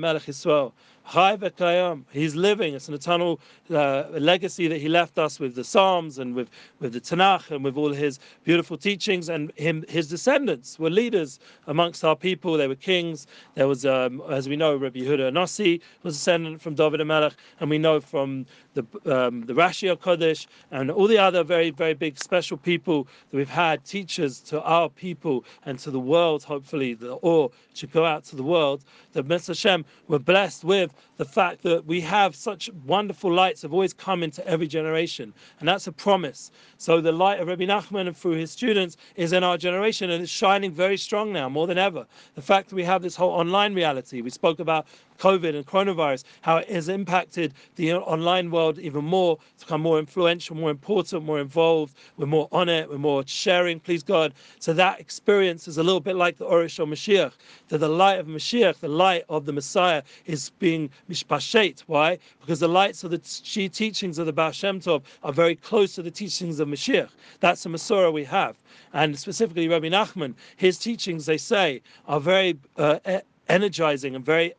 Melech 1.15 1.57
Yisrael. 1.57 2.05
He's 2.11 2.35
living. 2.35 2.75
It's 2.75 2.89
an 2.89 2.95
eternal 2.95 3.41
uh, 3.71 4.05
legacy 4.13 4.69
that 4.69 4.81
he 4.81 4.89
left 4.89 5.19
us 5.19 5.41
with 5.41 5.55
the 5.55 5.65
Psalms 5.65 6.19
and 6.19 6.35
with, 6.35 6.49
with 6.81 6.93
the 6.93 7.01
Tanakh 7.01 7.51
and 7.51 7.65
with 7.65 7.77
all 7.77 7.93
his 7.93 8.19
beautiful 8.45 8.77
teachings. 8.77 9.29
And 9.29 9.53
him, 9.57 9.85
his 9.89 10.09
descendants 10.09 10.79
were 10.79 10.91
leaders 10.91 11.39
amongst 11.67 12.05
our 12.05 12.17
people. 12.17 12.57
They 12.57 12.69
were 12.69 12.75
kings. 12.75 13.27
There 13.55 13.69
was, 13.69 13.85
um, 13.85 14.23
as 14.31 14.49
we 14.49 14.57
know, 14.57 14.77
Rabbi 14.77 15.01
Yehuda 15.01 15.33
Nasi 15.33 15.81
was 16.03 16.15
descendant 16.15 16.61
from 16.61 16.75
David 16.75 17.05
Melech, 17.05 17.35
and 17.61 17.71
we 17.71 17.79
know 17.79 18.01
from 18.01 18.47
the 18.75 18.87
um, 19.05 19.45
the 19.45 19.53
Rashi 19.53 19.95
Kodesh 19.97 20.47
and 20.71 20.91
all 20.91 21.07
the 21.07 21.19
other 21.19 21.45
very 21.45 21.71
very 21.71 21.95
big 21.95 22.19
special 22.19 22.57
people 22.57 23.07
that 23.31 23.37
we've 23.37 23.49
had 23.49 23.85
teachers 23.85 24.41
to 24.41 24.63
our 24.63 24.89
people 24.89 25.45
and 25.67 25.79
to 25.81 25.91
the 25.91 26.01
world. 26.01 26.43
Hopefully, 26.43 26.95
the 26.95 27.13
or 27.17 27.51
should 27.75 27.93
go 27.93 28.05
out 28.05 28.25
to 28.25 28.37
the 28.37 28.43
world. 28.43 28.85
That 29.13 29.29
Mr. 29.29 29.49
Hashem 29.49 29.85
were 30.09 30.19
blessed 30.19 30.65
with 30.65 30.92
the 31.17 31.25
fact 31.25 31.63
that 31.63 31.87
we 31.87 32.01
have 32.01 32.35
such 32.35 32.71
wonderful 32.87 33.33
lights 33.33 33.63
have 33.63 33.73
always 33.73 33.93
come 33.93 34.23
into 34.23 34.47
every 34.47 34.67
generation, 34.67 35.33
and 35.61 35.69
that's 35.69 35.87
a 35.87 35.93
promise. 35.93 36.51
So 36.79 37.01
the 37.01 37.13
light 37.13 37.41
of 37.41 37.49
Rabbi 37.49 37.65
Nachman 37.65 38.07
and 38.07 38.17
through 38.17 38.33
his 38.33 38.51
students 38.51 38.97
is 39.17 39.33
in 39.33 39.45
our 39.45 39.57
generation, 39.57 40.11
and 40.11 40.23
it's 40.23 40.33
shining 40.33 40.73
very 40.73 40.97
strong 40.97 41.33
now, 41.33 41.49
more 41.49 41.67
than 41.67 41.79
ever. 41.79 42.07
The 42.35 42.43
fact 42.43 42.69
that 42.69 42.75
we 42.75 42.85
have 42.85 43.03
this 43.03 43.17
whole 43.17 43.31
online 43.31 43.75
reality, 43.75 44.21
we 44.21 44.31
spoke 44.31 44.59
about 44.59 44.87
COVID 45.19 45.55
and 45.55 45.65
coronavirus, 45.65 46.25
how 46.41 46.57
it 46.57 46.69
has 46.69 46.89
impacted 46.89 47.55
the 47.77 47.95
online 47.95 48.51
world 48.51 48.81
even 48.81 49.05
more 49.05 49.39
to 49.59 49.65
become 49.65 49.81
more 49.81 50.01
influential, 50.01 50.57
more 50.57 50.71
important, 50.71 51.25
more 51.25 51.41
involved. 51.41 51.97
We're 52.17 52.27
more 52.27 52.49
on 52.51 52.69
it, 52.69 52.91
we're 52.91 52.99
more 52.99 53.23
sharing, 53.27 53.79
please 53.79 54.03
God. 54.03 54.35
So 54.59 54.73
that 54.73 54.99
experience 54.99 55.69
is 55.69 55.79
a 55.79 55.83
little 55.83 56.01
bit 56.01 56.17
like 56.17 56.39
the 56.39 56.47
Orish 56.47 56.81
or 56.81 56.87
Mashiach, 56.87 57.33
that 57.69 57.79
the 57.79 57.89
light 57.89 58.19
of 58.19 58.27
Mashiach, 58.27 58.81
the 58.81 58.89
light 58.89 59.25
of 59.29 59.47
the 59.47 59.53
Messiah 59.53 60.03
is 60.27 60.51
being 60.59 60.82
mishpashet. 61.11 61.81
Why? 61.87 62.19
Because 62.41 62.61
the 62.61 62.69
lights 62.69 63.05
of 63.05 63.11
the 63.11 63.19
teachings 63.19 64.19
of 64.19 64.27
the 64.27 64.33
Baal 64.33 64.53
Shem 64.53 64.81
Tov 64.81 65.03
are 65.23 65.33
very 65.33 65.57
close 65.57 65.95
to 65.95 66.03
the 66.03 66.11
teachings 66.11 66.61
of 66.61 66.69
Mashiach. 66.69 67.11
That's 67.41 67.63
the 67.63 67.69
Masorah 67.69 68.13
we 68.13 68.25
have. 68.25 68.57
And 68.93 69.19
specifically 69.19 69.69
Rabbi 69.69 69.89
Nachman, 69.89 70.35
his 70.57 70.79
teachings, 70.79 71.27
they 71.27 71.39
say, 71.39 71.83
are 72.07 72.21
very 72.21 72.59
uh, 72.77 72.99
energizing 73.49 74.15
and 74.15 74.25
very 74.25 74.55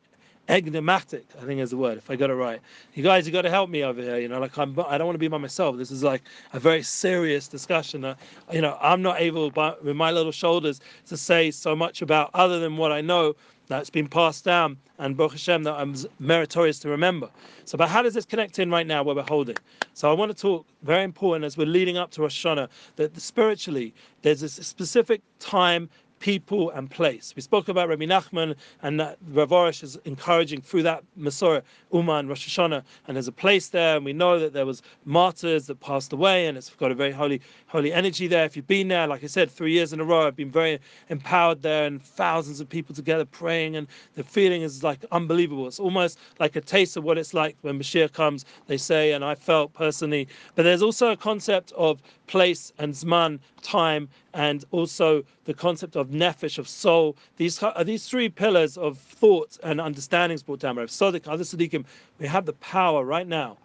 enigmatic, 0.49 1.25
I 1.41 1.45
think 1.45 1.61
is 1.61 1.69
the 1.69 1.77
word, 1.77 1.97
if 1.97 2.09
I 2.09 2.17
got 2.17 2.29
it 2.29 2.33
right. 2.33 2.59
You 2.95 3.03
guys, 3.03 3.25
you 3.25 3.31
got 3.31 3.43
to 3.43 3.49
help 3.49 3.69
me 3.69 3.83
over 3.83 4.01
here. 4.01 4.19
You 4.19 4.27
know, 4.27 4.39
like 4.39 4.57
I'm, 4.57 4.77
I 4.87 4.97
don't 4.97 5.07
want 5.07 5.15
to 5.15 5.19
be 5.19 5.29
by 5.29 5.37
myself. 5.37 5.77
This 5.77 5.89
is 5.89 6.03
like 6.03 6.21
a 6.51 6.59
very 6.59 6.83
serious 6.83 7.47
discussion. 7.47 8.03
Uh, 8.03 8.15
you 8.51 8.61
know, 8.61 8.77
I'm 8.81 9.01
not 9.01 9.21
able, 9.21 9.49
by, 9.51 9.73
with 9.81 9.95
my 9.95 10.11
little 10.11 10.33
shoulders, 10.33 10.81
to 11.07 11.15
say 11.15 11.49
so 11.49 11.75
much 11.75 12.01
about 12.01 12.29
other 12.33 12.59
than 12.59 12.75
what 12.75 12.91
I 12.91 12.99
know 12.99 13.35
that's 13.67 13.89
been 13.89 14.07
passed 14.07 14.43
down 14.45 14.77
and 14.99 15.15
Baruch 15.17 15.33
Hashem 15.33 15.63
that 15.63 15.73
I'm 15.73 15.95
meritorious 16.19 16.79
to 16.79 16.89
remember. 16.89 17.29
So, 17.65 17.77
but 17.77 17.89
how 17.89 18.01
does 18.01 18.13
this 18.13 18.25
connect 18.25 18.59
in 18.59 18.69
right 18.69 18.85
now 18.85 19.03
where 19.03 19.15
we're 19.15 19.23
holding? 19.23 19.57
So, 19.93 20.09
I 20.09 20.13
want 20.13 20.35
to 20.35 20.39
talk 20.39 20.65
very 20.83 21.03
important 21.03 21.45
as 21.45 21.57
we're 21.57 21.67
leading 21.67 21.97
up 21.97 22.11
to 22.11 22.21
Rosh 22.21 22.45
Hashanah 22.45 22.69
that 22.97 23.19
spiritually 23.19 23.93
there's 24.21 24.43
a 24.43 24.49
specific 24.49 25.21
time 25.39 25.89
people 26.23 26.69
and 26.69 26.89
place. 26.89 27.33
We 27.35 27.41
spoke 27.41 27.67
about 27.67 27.89
Rabbi 27.89 28.05
Nachman 28.05 28.55
and 28.81 28.97
that 28.97 29.17
Rav 29.31 29.49
Arush 29.49 29.83
is 29.83 29.97
encouraging 30.05 30.61
through 30.61 30.83
that 30.83 31.03
Masorah, 31.19 31.61
Ummah 31.91 32.21
and 32.21 32.29
Rosh 32.29 32.47
Hashanah, 32.47 32.81
and 33.05 33.17
there's 33.17 33.27
a 33.27 33.33
place 33.33 33.67
there, 33.67 33.97
and 33.97 34.05
we 34.05 34.13
know 34.13 34.39
that 34.39 34.53
there 34.53 34.65
was 34.65 34.81
martyrs 35.03 35.67
that 35.67 35.81
passed 35.81 36.13
away, 36.13 36.47
and 36.47 36.57
it's 36.57 36.69
got 36.69 36.91
a 36.91 36.95
very 36.95 37.11
holy, 37.11 37.41
holy 37.67 37.91
energy 37.91 38.27
there. 38.27 38.45
If 38.45 38.55
you've 38.55 38.67
been 38.67 38.87
there, 38.87 39.05
like 39.05 39.21
I 39.21 39.27
said, 39.27 39.51
three 39.51 39.73
years 39.73 39.91
in 39.91 39.99
a 39.99 40.05
row, 40.05 40.25
I've 40.25 40.37
been 40.37 40.49
very 40.49 40.79
empowered 41.09 41.61
there, 41.61 41.83
and 41.87 42.01
thousands 42.01 42.61
of 42.61 42.69
people 42.69 42.95
together 42.95 43.25
praying, 43.25 43.75
and 43.75 43.85
the 44.15 44.23
feeling 44.23 44.61
is 44.61 44.81
like 44.81 45.03
unbelievable. 45.11 45.67
It's 45.67 45.77
almost 45.77 46.19
like 46.39 46.55
a 46.55 46.61
taste 46.61 46.95
of 46.95 47.03
what 47.03 47.17
it's 47.17 47.33
like 47.33 47.57
when 47.63 47.77
Mashiach 47.77 48.13
comes. 48.13 48.45
They 48.67 48.77
say, 48.77 49.11
and 49.11 49.25
I 49.25 49.35
felt 49.35 49.73
personally, 49.73 50.29
but 50.55 50.63
there's 50.63 50.81
also 50.81 51.11
a 51.11 51.17
concept 51.17 51.73
of 51.73 52.01
place 52.27 52.71
and 52.79 52.93
zman, 52.93 53.39
time, 53.61 54.07
and 54.33 54.63
also 54.71 55.23
the 55.45 55.53
concept 55.53 55.95
of 55.95 56.12
nefesh, 56.13 56.57
of 56.57 56.67
soul. 56.67 57.17
These 57.37 57.61
are 57.63 57.73
uh, 57.75 57.83
these 57.83 58.07
three 58.07 58.29
pillars 58.29 58.77
of 58.77 58.97
thought 58.97 59.57
and 59.63 59.79
understandings 59.79 60.43
brought 60.43 60.59
down 60.59 60.75
by 60.75 60.83
Sadiq, 60.83 61.27
other 61.27 61.43
Sadiqim. 61.43 61.85
We 62.19 62.27
have 62.27 62.45
the 62.45 62.53
power 62.53 63.03
right 63.03 63.27
now 63.27 63.57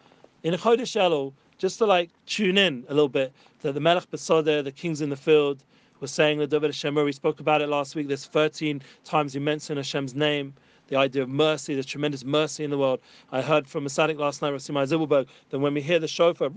in 0.42 0.54
Chodesh 0.54 0.96
Elul 1.00 1.32
just 1.58 1.78
to 1.78 1.86
like 1.86 2.10
tune 2.26 2.56
in 2.56 2.84
a 2.88 2.94
little 2.94 3.08
bit 3.08 3.32
to 3.62 3.72
the 3.72 3.80
Melech 3.80 4.10
Besodeh, 4.10 4.62
the 4.62 4.72
kings 4.72 5.00
in 5.00 5.10
the 5.10 5.16
field, 5.16 5.62
were 6.00 6.06
saying 6.06 6.38
the 6.38 6.46
David 6.46 6.68
Hashem. 6.68 6.94
We 6.94 7.12
spoke 7.12 7.40
about 7.40 7.60
it 7.60 7.68
last 7.68 7.96
week. 7.96 8.06
There's 8.06 8.26
13 8.26 8.80
times 9.04 9.32
he 9.32 9.40
mentioned 9.40 9.78
Hashem's 9.78 10.14
name 10.14 10.54
the 10.88 10.96
idea 10.96 11.22
of 11.22 11.28
mercy, 11.28 11.74
the 11.74 11.84
tremendous 11.84 12.24
mercy 12.24 12.64
in 12.64 12.70
the 12.70 12.78
world. 12.78 13.00
I 13.30 13.42
heard 13.42 13.66
from 13.66 13.86
a 13.86 13.88
Sadiq 13.88 14.18
last 14.18 14.42
night, 14.42 14.52
Rasim 14.52 14.74
Zibelberg, 14.86 15.26
that 15.50 15.58
when 15.58 15.74
we 15.74 15.80
hear 15.80 15.98
the 15.98 16.08
shofar, 16.08 16.50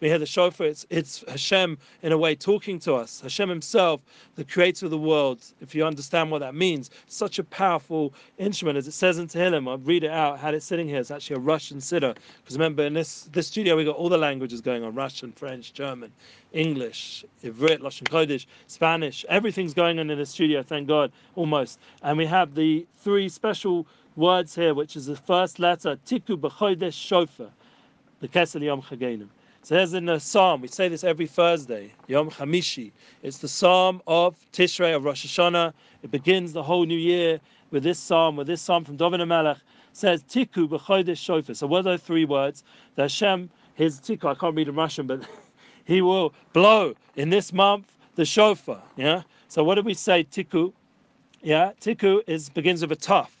we 0.00 0.08
hear 0.08 0.18
the 0.18 0.26
shofar, 0.26 0.66
it's, 0.66 0.86
it's 0.90 1.24
Hashem 1.28 1.78
in 2.02 2.12
a 2.12 2.18
way 2.18 2.34
talking 2.34 2.78
to 2.80 2.94
us. 2.94 3.20
Hashem 3.20 3.48
himself, 3.48 4.00
the 4.36 4.44
creator 4.44 4.86
of 4.86 4.90
the 4.90 4.98
world, 4.98 5.44
if 5.60 5.74
you 5.74 5.84
understand 5.84 6.30
what 6.30 6.38
that 6.38 6.54
means, 6.54 6.90
such 7.06 7.38
a 7.38 7.44
powerful 7.44 8.14
instrument. 8.38 8.78
As 8.78 8.88
it 8.88 8.92
says 8.92 9.18
in 9.18 9.28
Tehillim, 9.28 9.68
I'll 9.68 9.78
read 9.78 10.04
it 10.04 10.10
out, 10.10 10.38
had 10.38 10.54
it 10.54 10.62
sitting 10.62 10.88
here. 10.88 10.98
It's 10.98 11.10
actually 11.10 11.36
a 11.36 11.40
Russian 11.40 11.78
siddur. 11.78 12.16
Because 12.42 12.56
remember, 12.56 12.84
in 12.84 12.94
this, 12.94 13.28
this 13.32 13.46
studio, 13.46 13.76
we 13.76 13.84
got 13.84 13.96
all 13.96 14.08
the 14.08 14.18
languages 14.18 14.60
going 14.60 14.82
on 14.82 14.94
Russian, 14.94 15.32
French, 15.32 15.72
German, 15.72 16.12
English, 16.52 17.24
Ivrit, 17.44 17.80
Lashon 17.80 18.04
Kodesh, 18.04 18.46
Spanish. 18.66 19.24
Everything's 19.28 19.74
going 19.74 19.98
on 19.98 20.10
in 20.10 20.18
the 20.18 20.26
studio, 20.26 20.62
thank 20.62 20.88
God, 20.88 21.12
almost. 21.36 21.78
And 22.02 22.16
we 22.16 22.26
have 22.26 22.54
the 22.54 22.86
three 22.98 23.28
special 23.28 23.86
words 24.16 24.54
here, 24.54 24.74
which 24.74 24.96
is 24.96 25.06
the 25.06 25.16
first 25.16 25.58
letter, 25.58 25.98
Tiku 26.06 26.38
B'chodesh 26.38 26.94
Shofar, 26.94 27.50
the 28.20 28.28
Kesel 28.28 28.62
Yom 28.62 28.82
Chagenim. 28.82 29.28
Says 29.62 29.92
in 29.92 30.06
the 30.06 30.18
Psalm, 30.18 30.62
we 30.62 30.68
say 30.68 30.88
this 30.88 31.04
every 31.04 31.26
Thursday, 31.26 31.92
Yom 32.06 32.30
Hamishi. 32.30 32.92
It's 33.22 33.38
the 33.38 33.46
Psalm 33.46 34.00
of 34.06 34.34
Tishrei, 34.52 34.96
of 34.96 35.04
Rosh 35.04 35.26
Hashanah. 35.26 35.74
It 36.02 36.10
begins 36.10 36.54
the 36.54 36.62
whole 36.62 36.86
new 36.86 36.96
year 36.96 37.38
with 37.70 37.82
this 37.82 37.98
Psalm, 37.98 38.36
with 38.36 38.46
this 38.46 38.62
Psalm 38.62 38.84
from 38.84 38.96
David 38.96 39.22
Melech. 39.26 39.58
Says, 39.92 40.22
Tiku 40.22 40.66
b'chodesh 40.66 41.18
shofar. 41.18 41.54
So 41.54 41.66
what 41.66 41.80
are 41.80 41.82
those 41.82 42.00
three 42.00 42.24
words? 42.24 42.64
The 42.94 43.02
Hashem, 43.02 43.50
his 43.74 44.00
Tiku, 44.00 44.30
I 44.30 44.34
can't 44.34 44.56
read 44.56 44.68
in 44.68 44.74
Russian, 44.74 45.06
but 45.06 45.28
he 45.84 46.00
will 46.00 46.32
blow 46.54 46.94
in 47.16 47.28
this 47.28 47.52
month 47.52 47.92
the 48.14 48.24
shofar. 48.24 48.82
Yeah? 48.96 49.22
So 49.48 49.62
what 49.62 49.74
do 49.74 49.82
we 49.82 49.94
say, 49.94 50.24
Tiku? 50.24 50.72
Yeah, 51.42 51.72
Tiku 51.80 52.22
is 52.26 52.48
begins 52.48 52.80
with 52.80 52.92
a 52.92 52.96
tough. 52.96 53.36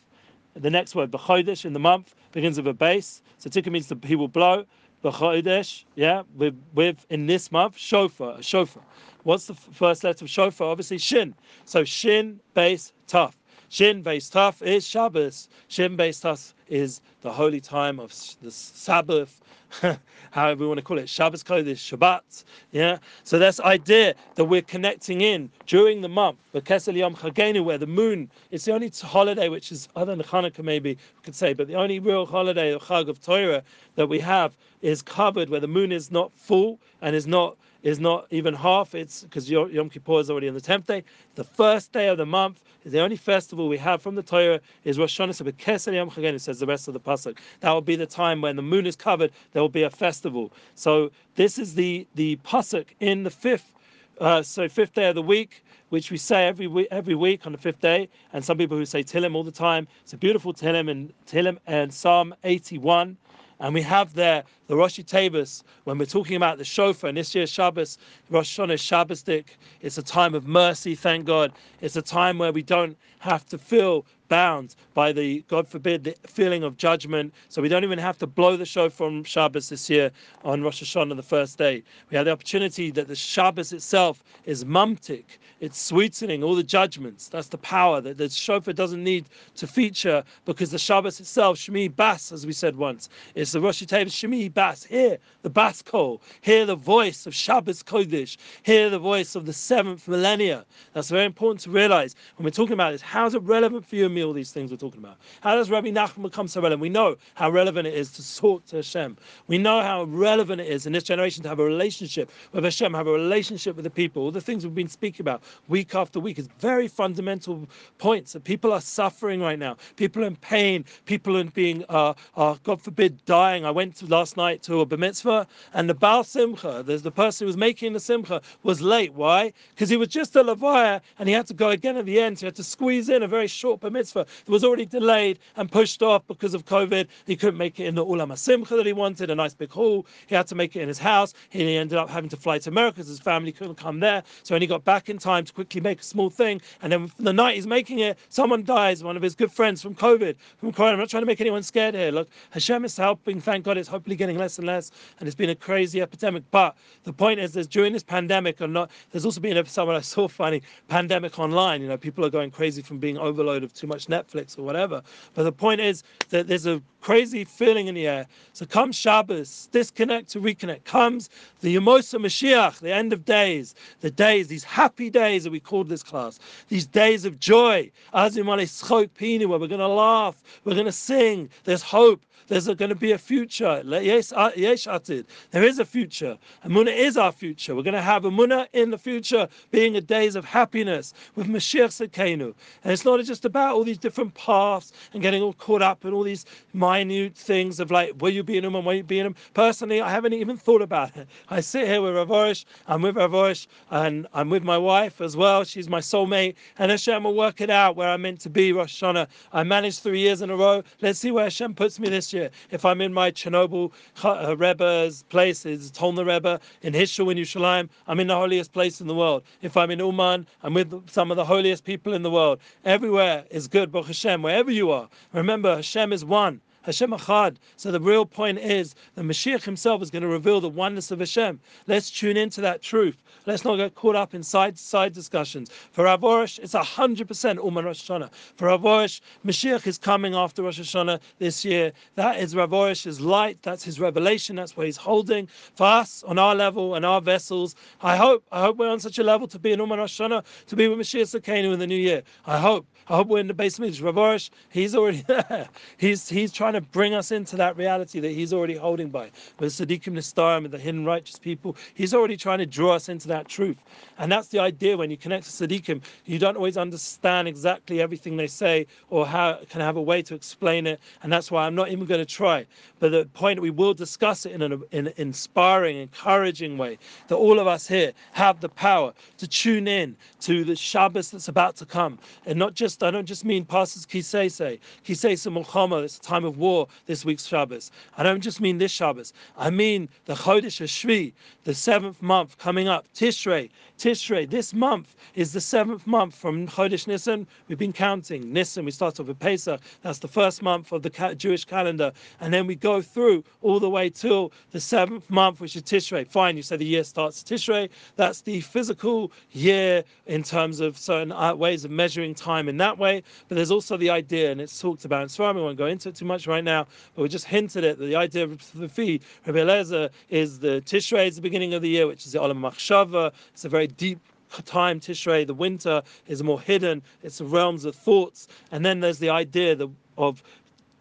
The 0.54 0.70
next 0.70 0.94
word, 0.94 1.10
b'chodesh, 1.10 1.64
in 1.64 1.72
the 1.72 1.80
month, 1.80 2.14
begins 2.32 2.58
with 2.58 2.68
a 2.68 2.74
base. 2.74 3.22
So 3.38 3.48
Tiku 3.48 3.72
means 3.72 3.88
that 3.88 4.04
he 4.04 4.16
will 4.16 4.28
blow. 4.28 4.66
B'chodesh, 5.02 5.84
yeah, 5.96 6.22
with, 6.36 6.54
with 6.74 7.06
in 7.08 7.26
this 7.26 7.50
month, 7.50 7.78
shofar, 7.78 8.42
shofar. 8.42 8.82
What's 9.22 9.46
the 9.46 9.54
first 9.54 10.04
letter 10.04 10.24
of 10.24 10.30
shofar? 10.30 10.68
Obviously, 10.68 10.98
shin. 10.98 11.34
So 11.64 11.84
shin, 11.84 12.40
base, 12.54 12.92
tough. 13.06 13.39
Shin, 13.70 14.02
tough 14.02 14.62
is 14.62 14.84
Shabbos. 14.84 15.48
Shin, 15.68 15.96
tough 15.96 16.54
is 16.68 17.00
the 17.20 17.30
holy 17.30 17.60
time 17.60 18.00
of 18.00 18.12
the 18.42 18.50
Sabbath, 18.50 19.40
however 20.32 20.62
we 20.62 20.66
want 20.66 20.78
to 20.78 20.82
call 20.82 20.98
it, 20.98 21.08
Shabbos 21.08 21.44
Kodesh, 21.44 21.78
Shabbat. 21.78 22.42
Yeah. 22.72 22.98
So 23.22 23.38
that's 23.38 23.60
idea 23.60 24.16
that 24.34 24.46
we're 24.46 24.62
connecting 24.62 25.20
in 25.20 25.52
during 25.68 26.00
the 26.00 26.08
month, 26.08 26.38
the 26.50 26.60
Kesel 26.60 26.96
Yom 26.96 27.14
Chagenu, 27.14 27.64
where 27.64 27.78
the 27.78 27.86
moon. 27.86 28.28
It's 28.50 28.64
the 28.64 28.72
only 28.72 28.90
holiday 29.02 29.48
which 29.48 29.70
is 29.70 29.88
other 29.94 30.16
than 30.16 30.26
Hanukkah, 30.26 30.64
maybe 30.64 30.94
we 30.94 31.22
could 31.22 31.36
say, 31.36 31.52
but 31.52 31.68
the 31.68 31.76
only 31.76 32.00
real 32.00 32.26
holiday, 32.26 32.72
the 32.72 32.80
Chag 32.80 33.08
of 33.08 33.22
Torah, 33.22 33.62
that 33.94 34.08
we 34.08 34.18
have 34.18 34.56
is 34.82 35.00
covered 35.00 35.48
where 35.48 35.60
the 35.60 35.68
moon 35.68 35.92
is 35.92 36.10
not 36.10 36.32
full 36.32 36.80
and 37.02 37.14
is 37.14 37.28
not 37.28 37.56
is 37.82 37.98
not 37.98 38.26
even 38.30 38.54
half. 38.54 38.94
It's 38.94 39.22
because 39.22 39.50
Yom 39.50 39.90
Kippur 39.90 40.20
is 40.20 40.30
already 40.30 40.48
on 40.48 40.54
the 40.54 40.60
tenth 40.60 40.86
day. 40.86 41.04
The 41.34 41.44
first 41.44 41.92
day 41.92 42.08
of 42.08 42.18
the 42.18 42.26
month 42.26 42.62
is 42.84 42.92
the 42.92 43.00
only 43.00 43.16
festival 43.16 43.68
we 43.68 43.78
have 43.78 44.02
from 44.02 44.14
the 44.14 44.22
Torah 44.22 44.60
is 44.84 44.98
Rosh 44.98 45.18
Hashanah. 45.18 45.94
Yom 45.94 46.10
Chagen, 46.10 46.34
it 46.34 46.40
says 46.40 46.60
the 46.60 46.66
rest 46.66 46.88
of 46.88 46.94
the 46.94 47.00
pasuk. 47.00 47.38
That 47.60 47.72
will 47.72 47.80
be 47.80 47.96
the 47.96 48.06
time 48.06 48.40
when 48.40 48.56
the 48.56 48.62
moon 48.62 48.86
is 48.86 48.96
covered. 48.96 49.32
There 49.52 49.62
will 49.62 49.68
be 49.68 49.82
a 49.82 49.90
festival. 49.90 50.52
So 50.74 51.10
this 51.36 51.58
is 51.58 51.74
the 51.74 52.06
the 52.14 52.36
pasuk 52.44 52.86
in 53.00 53.22
the 53.22 53.30
fifth. 53.30 53.72
Uh, 54.20 54.42
so 54.42 54.68
fifth 54.68 54.92
day 54.92 55.08
of 55.08 55.14
the 55.14 55.22
week, 55.22 55.64
which 55.88 56.10
we 56.10 56.18
say 56.18 56.46
every 56.46 56.66
week, 56.66 56.88
every 56.90 57.14
week 57.14 57.46
on 57.46 57.52
the 57.52 57.58
fifth 57.58 57.80
day, 57.80 58.06
and 58.34 58.44
some 58.44 58.58
people 58.58 58.76
who 58.76 58.84
say 58.84 59.02
Tillim 59.02 59.34
all 59.34 59.42
the 59.42 59.50
time. 59.50 59.88
It's 60.02 60.12
a 60.12 60.18
beautiful 60.18 60.52
Tillim 60.52 60.90
and 60.90 61.10
Tillim 61.26 61.56
and 61.66 61.92
Psalm 61.92 62.34
81. 62.44 63.16
And 63.60 63.74
we 63.74 63.82
have 63.82 64.14
there 64.14 64.44
the 64.70 64.76
Rosh 64.76 65.00
Tavis, 65.00 65.64
when 65.82 65.98
we're 65.98 66.04
talking 66.04 66.36
about 66.36 66.56
the 66.56 66.64
shofar, 66.64 67.08
and 67.08 67.16
this 67.18 67.34
year's 67.34 67.50
Shabbos, 67.50 67.98
Rosh 68.30 68.56
Hashanah 68.56 68.74
Shabbosdik, 68.74 69.46
it's 69.80 69.98
a 69.98 70.02
time 70.02 70.32
of 70.32 70.46
mercy, 70.46 70.94
thank 70.94 71.24
God. 71.24 71.52
It's 71.80 71.96
a 71.96 72.02
time 72.02 72.38
where 72.38 72.52
we 72.52 72.62
don't 72.62 72.96
have 73.18 73.44
to 73.46 73.58
feel 73.58 74.06
bound 74.28 74.76
by 74.94 75.10
the, 75.10 75.44
God 75.48 75.66
forbid, 75.66 76.04
the 76.04 76.14
feeling 76.28 76.62
of 76.62 76.76
judgment. 76.76 77.34
So 77.48 77.60
we 77.60 77.68
don't 77.68 77.82
even 77.82 77.98
have 77.98 78.16
to 78.18 78.28
blow 78.28 78.56
the 78.56 78.64
shofar 78.64 78.90
from 78.90 79.24
Shabbos 79.24 79.70
this 79.70 79.90
year 79.90 80.12
on 80.44 80.62
Rosh 80.62 80.82
Hashanah, 80.82 81.16
the 81.16 81.22
first 81.22 81.58
day. 81.58 81.82
We 82.10 82.16
have 82.16 82.26
the 82.26 82.32
opportunity 82.32 82.92
that 82.92 83.08
the 83.08 83.16
Shabbos 83.16 83.72
itself 83.72 84.22
is 84.44 84.64
mumtik, 84.64 85.24
it's 85.58 85.80
sweetening 85.80 86.42
all 86.42 86.54
the 86.54 86.62
judgments. 86.62 87.28
That's 87.28 87.48
the 87.48 87.58
power 87.58 88.00
that 88.00 88.16
the 88.16 88.30
shofar 88.30 88.72
doesn't 88.72 89.02
need 89.02 89.26
to 89.56 89.66
feature 89.66 90.22
because 90.44 90.70
the 90.70 90.78
Shabbos 90.78 91.20
itself, 91.20 91.58
Shemi 91.58 91.94
Bas, 91.94 92.32
as 92.32 92.46
we 92.46 92.52
said 92.52 92.76
once, 92.76 93.08
is 93.34 93.52
the 93.52 93.60
Rosh 93.60 93.82
Hashanah 93.82 94.06
Shemi 94.06 94.54
Bas. 94.54 94.59
Hear 94.60 95.16
the 95.40 95.48
Bas 95.48 95.80
call, 95.80 96.20
hear 96.42 96.66
the 96.66 96.76
voice 96.76 97.26
of 97.26 97.34
Shabbos 97.34 97.82
Kodesh, 97.82 98.36
hear 98.62 98.90
the 98.90 98.98
voice 98.98 99.34
of 99.34 99.46
the 99.46 99.54
seventh 99.54 100.06
millennia. 100.06 100.66
That's 100.92 101.08
very 101.08 101.24
important 101.24 101.60
to 101.60 101.70
realize 101.70 102.14
when 102.36 102.44
we're 102.44 102.50
talking 102.50 102.74
about 102.74 102.92
this. 102.92 103.00
How 103.00 103.24
is 103.24 103.34
it 103.34 103.42
relevant 103.42 103.86
for 103.86 103.96
you 103.96 104.04
and 104.04 104.14
me, 104.14 104.22
all 104.22 104.34
these 104.34 104.52
things 104.52 104.70
we're 104.70 104.76
talking 104.76 105.00
about? 105.00 105.16
How 105.40 105.54
does 105.54 105.70
Rabbi 105.70 105.88
Nachman 105.88 106.22
become 106.22 106.46
so 106.46 106.60
relevant? 106.60 106.82
We 106.82 106.90
know 106.90 107.16
how 107.34 107.48
relevant 107.50 107.86
it 107.86 107.94
is 107.94 108.12
to 108.12 108.36
talk 108.36 108.66
to 108.66 108.76
Hashem. 108.76 109.16
We 109.46 109.56
know 109.56 109.80
how 109.80 110.04
relevant 110.04 110.60
it 110.60 110.68
is 110.68 110.86
in 110.86 110.92
this 110.92 111.04
generation 111.04 111.42
to 111.44 111.48
have 111.48 111.58
a 111.58 111.64
relationship 111.64 112.30
with 112.52 112.64
Hashem, 112.64 112.92
have 112.92 113.06
a 113.06 113.12
relationship 113.12 113.76
with 113.76 113.84
the 113.84 113.90
people. 113.90 114.24
All 114.24 114.30
the 114.30 114.42
things 114.42 114.66
we've 114.66 114.74
been 114.74 114.88
speaking 114.88 115.22
about 115.22 115.42
week 115.68 115.94
after 115.94 116.20
week 116.20 116.38
is 116.38 116.48
very 116.58 116.86
fundamental 116.86 117.66
points 117.96 118.34
that 118.34 118.44
people 118.44 118.74
are 118.74 118.80
suffering 118.82 119.40
right 119.40 119.58
now. 119.58 119.76
People 119.96 120.24
in 120.24 120.36
pain, 120.36 120.84
people 121.06 121.36
in 121.36 121.48
being, 121.48 121.82
uh, 121.88 122.12
uh, 122.36 122.56
God 122.62 122.80
forbid, 122.82 123.24
dying. 123.24 123.64
I 123.64 123.70
went 123.70 123.96
to 123.96 124.06
last 124.06 124.36
night 124.36 124.49
to 124.58 124.80
a 124.80 124.86
bar 124.86 124.98
mitzvah, 124.98 125.46
and 125.74 125.88
the 125.88 125.94
Baal 125.94 126.24
Simcha, 126.24 126.82
there's 126.84 127.02
the 127.02 127.10
person 127.10 127.44
who 127.44 127.46
was 127.46 127.56
making 127.56 127.92
the 127.92 128.00
Simcha, 128.00 128.42
was 128.62 128.80
late. 128.80 129.14
Why? 129.14 129.52
Because 129.70 129.88
he 129.88 129.96
was 129.96 130.08
just 130.08 130.36
a 130.36 130.42
Levaya 130.42 131.00
and 131.18 131.28
he 131.28 131.34
had 131.34 131.46
to 131.46 131.54
go 131.54 131.70
again 131.70 131.96
at 131.96 132.06
the 132.06 132.20
end. 132.20 132.38
So 132.38 132.42
he 132.42 132.46
had 132.46 132.56
to 132.56 132.64
squeeze 132.64 133.08
in 133.08 133.22
a 133.22 133.28
very 133.28 133.46
short 133.46 133.80
bar 133.80 133.90
mitzvah 133.90 134.26
that 134.44 134.52
was 134.52 134.64
already 134.64 134.86
delayed 134.86 135.38
and 135.56 135.70
pushed 135.70 136.02
off 136.02 136.26
because 136.26 136.54
of 136.54 136.64
COVID. 136.64 137.06
He 137.26 137.36
couldn't 137.36 137.58
make 137.58 137.78
it 137.80 137.86
in 137.86 137.94
the 137.94 138.04
Ulam 138.04 138.36
Simcha 138.36 138.76
that 138.76 138.86
he 138.86 138.92
wanted, 138.92 139.30
a 139.30 139.34
nice 139.34 139.54
big 139.54 139.70
hall. 139.70 140.06
He 140.26 140.34
had 140.34 140.46
to 140.48 140.54
make 140.54 140.76
it 140.76 140.80
in 140.80 140.88
his 140.88 140.98
house. 140.98 141.34
He 141.50 141.76
ended 141.76 141.98
up 141.98 142.10
having 142.10 142.30
to 142.30 142.36
fly 142.36 142.58
to 142.58 142.70
America 142.70 142.96
because 142.96 143.08
his 143.08 143.20
family 143.20 143.52
couldn't 143.52 143.76
come 143.76 144.00
there. 144.00 144.22
So 144.42 144.58
he 144.58 144.66
got 144.66 144.84
back 144.84 145.08
in 145.08 145.18
time 145.18 145.44
to 145.44 145.52
quickly 145.52 145.80
make 145.80 146.00
a 146.00 146.04
small 146.04 146.30
thing. 146.30 146.60
And 146.82 146.92
then 146.92 147.12
the 147.18 147.32
night 147.32 147.54
he's 147.54 147.66
making 147.66 148.00
it, 148.00 148.18
someone 148.28 148.64
dies, 148.64 149.02
one 149.04 149.16
of 149.16 149.22
his 149.22 149.34
good 149.34 149.52
friends 149.52 149.82
from 149.82 149.94
COVID, 149.94 150.36
from 150.58 150.72
Corona. 150.72 150.92
I'm 150.92 150.98
not 150.98 151.08
trying 151.08 151.22
to 151.22 151.26
make 151.26 151.40
anyone 151.40 151.62
scared 151.62 151.94
here. 151.94 152.10
Look, 152.10 152.28
Hashem 152.50 152.84
is 152.84 152.96
helping. 152.96 153.40
Thank 153.40 153.64
God 153.64 153.78
it's 153.78 153.88
hopefully 153.88 154.16
getting 154.16 154.38
less 154.40 154.58
and 154.58 154.66
less. 154.66 154.90
And 155.18 155.26
it's 155.26 155.36
been 155.36 155.50
a 155.50 155.54
crazy 155.54 156.00
epidemic. 156.02 156.42
But 156.50 156.76
the 157.04 157.12
point 157.12 157.40
is, 157.40 157.52
that 157.52 157.70
during 157.70 157.92
this 157.92 158.02
pandemic, 158.02 158.60
or 158.60 158.66
not, 158.66 158.90
there's 159.10 159.24
also 159.24 159.40
been 159.40 159.56
a, 159.56 159.64
someone 159.66 159.96
I 159.96 160.00
saw 160.00 160.26
funny 160.40 160.62
pandemic 160.88 161.38
online. 161.38 161.82
You 161.82 161.88
know, 161.88 161.96
people 161.96 162.24
are 162.24 162.30
going 162.30 162.50
crazy 162.50 162.82
from 162.82 162.98
being 162.98 163.18
overloaded 163.18 163.64
of 163.64 163.72
too 163.74 163.86
much 163.86 164.06
Netflix 164.06 164.58
or 164.58 164.62
whatever. 164.62 165.02
But 165.34 165.44
the 165.44 165.52
point 165.52 165.80
is 165.80 166.02
that 166.30 166.48
there's 166.48 166.66
a 166.66 166.82
crazy 167.00 167.44
feeling 167.44 167.86
in 167.86 167.94
the 167.94 168.06
air. 168.06 168.26
So 168.52 168.66
come 168.66 168.92
Shabbos, 168.92 169.68
disconnect 169.72 170.28
to 170.30 170.40
reconnect. 170.40 170.84
Comes 170.84 171.30
the 171.60 171.74
Yemosa 171.76 172.18
Mashiach, 172.20 172.80
the 172.80 172.92
end 172.92 173.12
of 173.12 173.24
days, 173.24 173.74
the 174.00 174.10
days, 174.10 174.48
these 174.48 174.64
happy 174.64 175.10
days 175.10 175.44
that 175.44 175.50
we 175.50 175.60
called 175.60 175.88
this 175.88 176.02
class, 176.02 176.38
these 176.68 176.86
days 176.86 177.24
of 177.24 177.38
joy. 177.38 177.90
Azim 178.12 178.46
where 178.46 179.58
we're 179.58 179.66
going 179.66 179.80
to 179.80 179.88
laugh, 179.88 180.42
we're 180.64 180.74
going 180.74 180.86
to 180.86 180.92
sing, 180.92 181.48
there's 181.64 181.82
hope, 181.82 182.24
there's 182.48 182.66
going 182.66 182.88
to 182.88 182.94
be 182.94 183.12
a 183.12 183.18
future. 183.18 183.82
Yes, 183.84 184.32
uh, 184.32 184.50
there 184.56 185.64
is 185.64 185.78
a 185.78 185.84
future. 185.84 186.38
Amunah 186.64 186.96
is 186.96 187.16
our 187.16 187.32
future. 187.32 187.74
We're 187.74 187.82
going 187.82 187.94
to 187.94 188.02
have 188.02 188.24
Amunah 188.24 188.66
in 188.72 188.90
the 188.90 188.98
future 188.98 189.48
being 189.70 189.96
a 189.96 190.00
days 190.00 190.36
of 190.36 190.44
happiness 190.44 191.14
with 191.36 191.46
Mashiach 191.46 192.08
Sekenu. 192.08 192.54
And 192.84 192.92
it's 192.92 193.04
not 193.04 193.22
just 193.24 193.44
about 193.44 193.74
all 193.74 193.84
these 193.84 193.98
different 193.98 194.34
paths 194.34 194.92
and 195.12 195.22
getting 195.22 195.42
all 195.42 195.52
caught 195.54 195.82
up 195.82 196.04
in 196.04 196.12
all 196.12 196.22
these 196.22 196.46
minute 196.72 197.36
things 197.36 197.80
of 197.80 197.90
like, 197.90 198.12
will 198.20 198.30
you 198.30 198.42
be 198.42 198.56
in 198.56 198.64
them 198.64 198.72
will 198.84 198.94
you 198.94 199.02
be 199.02 199.18
in 199.18 199.24
them? 199.24 199.36
Personally, 199.54 200.00
I 200.00 200.10
haven't 200.10 200.32
even 200.32 200.56
thought 200.56 200.82
about 200.82 201.16
it. 201.16 201.28
I 201.48 201.60
sit 201.60 201.86
here 201.86 202.00
with 202.02 202.14
Rav 202.14 202.28
Arush, 202.28 202.64
I'm 202.86 203.02
with 203.02 203.16
Rav 203.16 203.32
Arush, 203.32 203.66
and 203.90 204.26
I'm 204.32 204.50
with 204.50 204.62
my 204.62 204.78
wife 204.78 205.20
as 205.20 205.36
well. 205.36 205.64
She's 205.64 205.88
my 205.88 206.00
soulmate. 206.00 206.54
And 206.78 206.90
Hashem 206.90 207.24
will 207.24 207.34
work 207.34 207.60
it 207.60 207.70
out 207.70 207.96
where 207.96 208.08
I'm 208.08 208.22
meant 208.22 208.40
to 208.40 208.50
be, 208.50 208.72
Rosh 208.72 209.02
Hashanah. 209.02 209.28
I 209.52 209.62
managed 209.62 210.02
three 210.02 210.20
years 210.20 210.42
in 210.42 210.50
a 210.50 210.56
row. 210.56 210.82
Let's 211.00 211.18
see 211.18 211.30
where 211.30 211.44
Hashem 211.44 211.74
puts 211.74 211.98
me 211.98 212.08
this 212.08 212.29
year. 212.32 212.50
If 212.70 212.84
I'm 212.84 213.00
in 213.00 213.12
my 213.12 213.30
Chernobyl 213.30 213.92
uh, 214.22 214.56
Rebbe's 214.56 215.22
place, 215.24 215.66
it's 215.66 215.90
Tolna 215.90 216.26
Rebbe, 216.26 216.60
in 216.82 216.92
Hishul 216.92 217.30
in 217.30 217.38
Yerushalayim, 217.38 217.88
I'm 218.06 218.20
in 218.20 218.26
the 218.26 218.36
holiest 218.36 218.72
place 218.72 219.00
in 219.00 219.06
the 219.06 219.14
world. 219.14 219.42
If 219.62 219.76
I'm 219.76 219.90
in 219.90 219.98
Uman, 219.98 220.46
I'm 220.62 220.74
with 220.74 221.10
some 221.10 221.30
of 221.30 221.36
the 221.36 221.44
holiest 221.44 221.84
people 221.84 222.14
in 222.14 222.22
the 222.22 222.30
world. 222.30 222.60
Everywhere 222.84 223.44
is 223.50 223.68
good, 223.68 223.92
Baruch 223.92 224.08
Hashem, 224.08 224.42
wherever 224.42 224.70
you 224.70 224.90
are. 224.90 225.08
Remember, 225.32 225.76
Hashem 225.76 226.12
is 226.12 226.24
one. 226.24 226.60
Hashem 226.82 227.10
Achad. 227.10 227.56
So 227.76 227.90
the 227.90 228.00
real 228.00 228.24
point 228.24 228.58
is 228.58 228.94
the 229.14 229.22
Mashiach 229.22 229.62
himself 229.64 230.02
is 230.02 230.10
going 230.10 230.22
to 230.22 230.28
reveal 230.28 230.60
the 230.60 230.68
oneness 230.68 231.10
of 231.10 231.18
Hashem. 231.18 231.60
Let's 231.86 232.10
tune 232.10 232.36
into 232.36 232.60
that 232.62 232.80
truth. 232.82 233.22
Let's 233.46 233.64
not 233.64 233.76
get 233.76 233.94
caught 233.94 234.16
up 234.16 234.34
in 234.34 234.42
side 234.42 234.78
side 234.78 235.12
discussions. 235.12 235.70
For 235.92 236.04
Rav 236.04 236.20
Arush, 236.20 236.58
it's 236.58 236.72
hundred 236.72 237.28
percent 237.28 237.58
Uman 237.62 237.84
Rosh 237.84 238.02
Hashanah. 238.02 238.30
For 238.56 238.66
Rav 238.66 238.82
Arush, 238.82 239.20
Mashiach 239.44 239.86
is 239.86 239.98
coming 239.98 240.34
after 240.34 240.62
Rosh 240.62 240.80
Hashanah 240.80 241.20
this 241.38 241.64
year. 241.64 241.92
That 242.14 242.38
is 242.38 242.56
Rav 242.56 242.70
Arush's 242.70 243.20
light. 243.20 243.58
That's 243.62 243.84
his 243.84 244.00
revelation. 244.00 244.56
That's 244.56 244.76
what 244.76 244.86
he's 244.86 244.96
holding 244.96 245.48
for 245.74 245.84
us 245.84 246.22
on 246.24 246.38
our 246.38 246.54
level 246.54 246.94
and 246.94 247.04
our 247.04 247.20
vessels. 247.20 247.74
I 248.02 248.16
hope. 248.16 248.44
I 248.52 248.60
hope 248.60 248.78
we're 248.78 248.90
on 248.90 249.00
such 249.00 249.18
a 249.18 249.22
level 249.22 249.46
to 249.48 249.58
be 249.58 249.72
in 249.72 249.80
Uman 249.80 249.98
Rosh 249.98 250.20
Hashanah, 250.20 250.44
to 250.66 250.76
be 250.76 250.88
with 250.88 250.98
Mashiach 250.98 251.40
Sakenu 251.40 251.72
in 251.72 251.78
the 251.78 251.86
new 251.86 251.96
year. 251.96 252.22
I 252.46 252.58
hope. 252.58 252.86
I 253.08 253.16
hope 253.16 253.28
we're 253.28 253.40
in 253.40 253.48
the 253.48 253.54
basement. 253.54 254.00
Rav 254.00 254.14
Arush, 254.14 254.50
he's 254.70 254.94
already 254.94 255.22
there. 255.26 255.68
He's 255.98 256.28
he's 256.28 256.52
trying 256.52 256.69
to 256.74 256.80
bring 256.80 257.14
us 257.14 257.30
into 257.30 257.56
that 257.56 257.76
reality 257.76 258.20
that 258.20 258.30
he's 258.30 258.52
already 258.52 258.76
holding 258.76 259.10
by. 259.10 259.30
With 259.58 259.72
Sadiqim 259.72 260.14
Nistarim 260.14 260.64
and 260.64 260.70
the 260.70 260.78
hidden 260.78 261.04
righteous 261.04 261.38
people, 261.38 261.76
he's 261.94 262.14
already 262.14 262.36
trying 262.36 262.58
to 262.58 262.66
draw 262.66 262.94
us 262.94 263.08
into 263.08 263.28
that 263.28 263.48
truth. 263.48 263.76
And 264.18 264.30
that's 264.30 264.48
the 264.48 264.58
idea 264.58 264.96
when 264.96 265.10
you 265.10 265.16
connect 265.16 265.44
to 265.44 265.50
Sadiqim, 265.50 266.02
you 266.26 266.38
don't 266.38 266.56
always 266.56 266.76
understand 266.76 267.48
exactly 267.48 268.00
everything 268.00 268.36
they 268.36 268.46
say 268.46 268.86
or 269.08 269.26
how 269.26 269.58
can 269.68 269.80
have 269.80 269.96
a 269.96 270.02
way 270.02 270.22
to 270.22 270.34
explain 270.34 270.86
it. 270.86 271.00
And 271.22 271.32
that's 271.32 271.50
why 271.50 271.66
I'm 271.66 271.74
not 271.74 271.90
even 271.90 272.06
going 272.06 272.20
to 272.20 272.26
try. 272.26 272.66
But 272.98 273.12
the 273.12 273.26
point 273.32 273.60
we 273.60 273.70
will 273.70 273.94
discuss 273.94 274.46
it 274.46 274.52
in 274.52 274.62
an, 274.62 274.82
in 274.92 275.08
an 275.08 275.14
inspiring, 275.16 275.96
encouraging 275.96 276.78
way 276.78 276.98
that 277.28 277.36
all 277.36 277.58
of 277.58 277.66
us 277.66 277.86
here 277.86 278.12
have 278.32 278.60
the 278.60 278.68
power 278.68 279.12
to 279.38 279.48
tune 279.48 279.88
in 279.88 280.16
to 280.40 280.64
the 280.64 280.76
Shabbos 280.76 281.30
that's 281.30 281.48
about 281.48 281.76
to 281.76 281.86
come. 281.86 282.18
And 282.46 282.58
not 282.58 282.74
just, 282.74 283.02
I 283.02 283.10
don't 283.10 283.26
just 283.26 283.44
mean 283.44 283.64
Pastors 283.64 284.06
Kisei 284.06 284.50
say, 284.50 284.80
Kisei 285.04 285.34
Mulchama, 285.50 286.02
it's 286.04 286.18
a 286.18 286.20
time 286.20 286.44
of 286.44 286.58
war, 286.60 286.86
this 287.06 287.24
week's 287.24 287.46
Shabbos. 287.46 287.90
I 288.16 288.22
don't 288.22 288.40
just 288.40 288.60
mean 288.60 288.78
this 288.78 288.92
Shabbos. 288.92 289.32
I 289.56 289.70
mean 289.70 290.08
the 290.26 290.34
Chodesh 290.34 290.80
Shvi, 290.86 291.32
the 291.64 291.74
seventh 291.74 292.22
month 292.22 292.58
coming 292.58 292.86
up, 292.86 293.06
Tishrei. 293.14 293.70
Tishrei, 293.98 294.48
this 294.48 294.72
month 294.72 295.14
is 295.34 295.52
the 295.52 295.60
seventh 295.60 296.06
month 296.06 296.34
from 296.34 296.66
Chodesh 296.66 297.06
Nisan. 297.06 297.46
We've 297.68 297.76
been 297.76 297.92
counting. 297.92 298.52
Nisan, 298.52 298.84
we 298.84 298.90
start 298.92 299.20
off 299.20 299.26
with 299.26 299.38
Pesach. 299.38 299.80
That's 300.02 300.20
the 300.20 300.28
first 300.28 300.62
month 300.62 300.92
of 300.92 301.02
the 301.02 301.34
Jewish 301.36 301.64
calendar. 301.64 302.12
And 302.40 302.52
then 302.54 302.66
we 302.66 302.76
go 302.76 303.02
through 303.02 303.44
all 303.60 303.80
the 303.80 303.90
way 303.90 304.08
till 304.08 304.52
the 304.70 304.80
seventh 304.80 305.28
month, 305.28 305.60
which 305.60 305.76
is 305.76 305.82
Tishrei. 305.82 306.26
Fine, 306.26 306.56
you 306.56 306.62
say 306.62 306.76
the 306.76 306.84
year 306.84 307.04
starts 307.04 307.42
Tishrei. 307.42 307.90
That's 308.16 308.40
the 308.40 308.60
physical 308.60 309.32
year 309.52 310.04
in 310.26 310.42
terms 310.42 310.80
of 310.80 310.96
certain 310.96 311.32
uh, 311.32 311.54
ways 311.54 311.84
of 311.84 311.90
measuring 311.90 312.34
time 312.34 312.68
in 312.68 312.76
that 312.78 312.96
way. 312.96 313.22
But 313.48 313.56
there's 313.56 313.70
also 313.70 313.96
the 313.96 314.10
idea, 314.10 314.50
and 314.50 314.60
it's 314.60 314.80
talked 314.80 315.04
about 315.04 315.22
in 315.22 315.28
Svarim. 315.28 315.56
We 315.56 315.62
won't 315.62 315.78
go 315.78 315.86
into 315.86 316.08
it 316.08 316.14
too 316.14 316.24
much 316.24 316.46
right 316.50 316.64
now, 316.64 316.86
but 317.14 317.22
we 317.22 317.28
just 317.28 317.46
hinted 317.46 317.84
at 317.84 317.98
the 317.98 318.16
idea 318.16 318.44
of 318.44 318.72
the 318.74 318.88
fee. 318.88 319.20
Rabbi 319.46 319.60
Eliezer 319.60 320.10
is 320.28 320.58
the 320.58 320.82
Tishrei, 320.82 321.28
is 321.28 321.36
the 321.36 321.42
beginning 321.42 321.72
of 321.74 321.82
the 321.82 321.88
year, 321.88 322.06
which 322.06 322.26
is 322.26 322.32
the 322.32 322.38
Olam 322.38 322.60
Machshava. 322.60 323.32
It's 323.54 323.64
a 323.64 323.68
very 323.68 323.86
deep 323.86 324.18
time 324.66 325.00
Tishrei, 325.00 325.46
the 325.46 325.54
winter 325.54 326.02
is 326.26 326.42
more 326.42 326.60
hidden, 326.60 327.02
it's 327.22 327.38
the 327.38 327.44
realms 327.44 327.84
of 327.84 327.94
thoughts. 327.94 328.48
And 328.72 328.84
then 328.84 329.00
there's 329.00 329.18
the 329.18 329.30
idea 329.30 329.78
of 330.18 330.42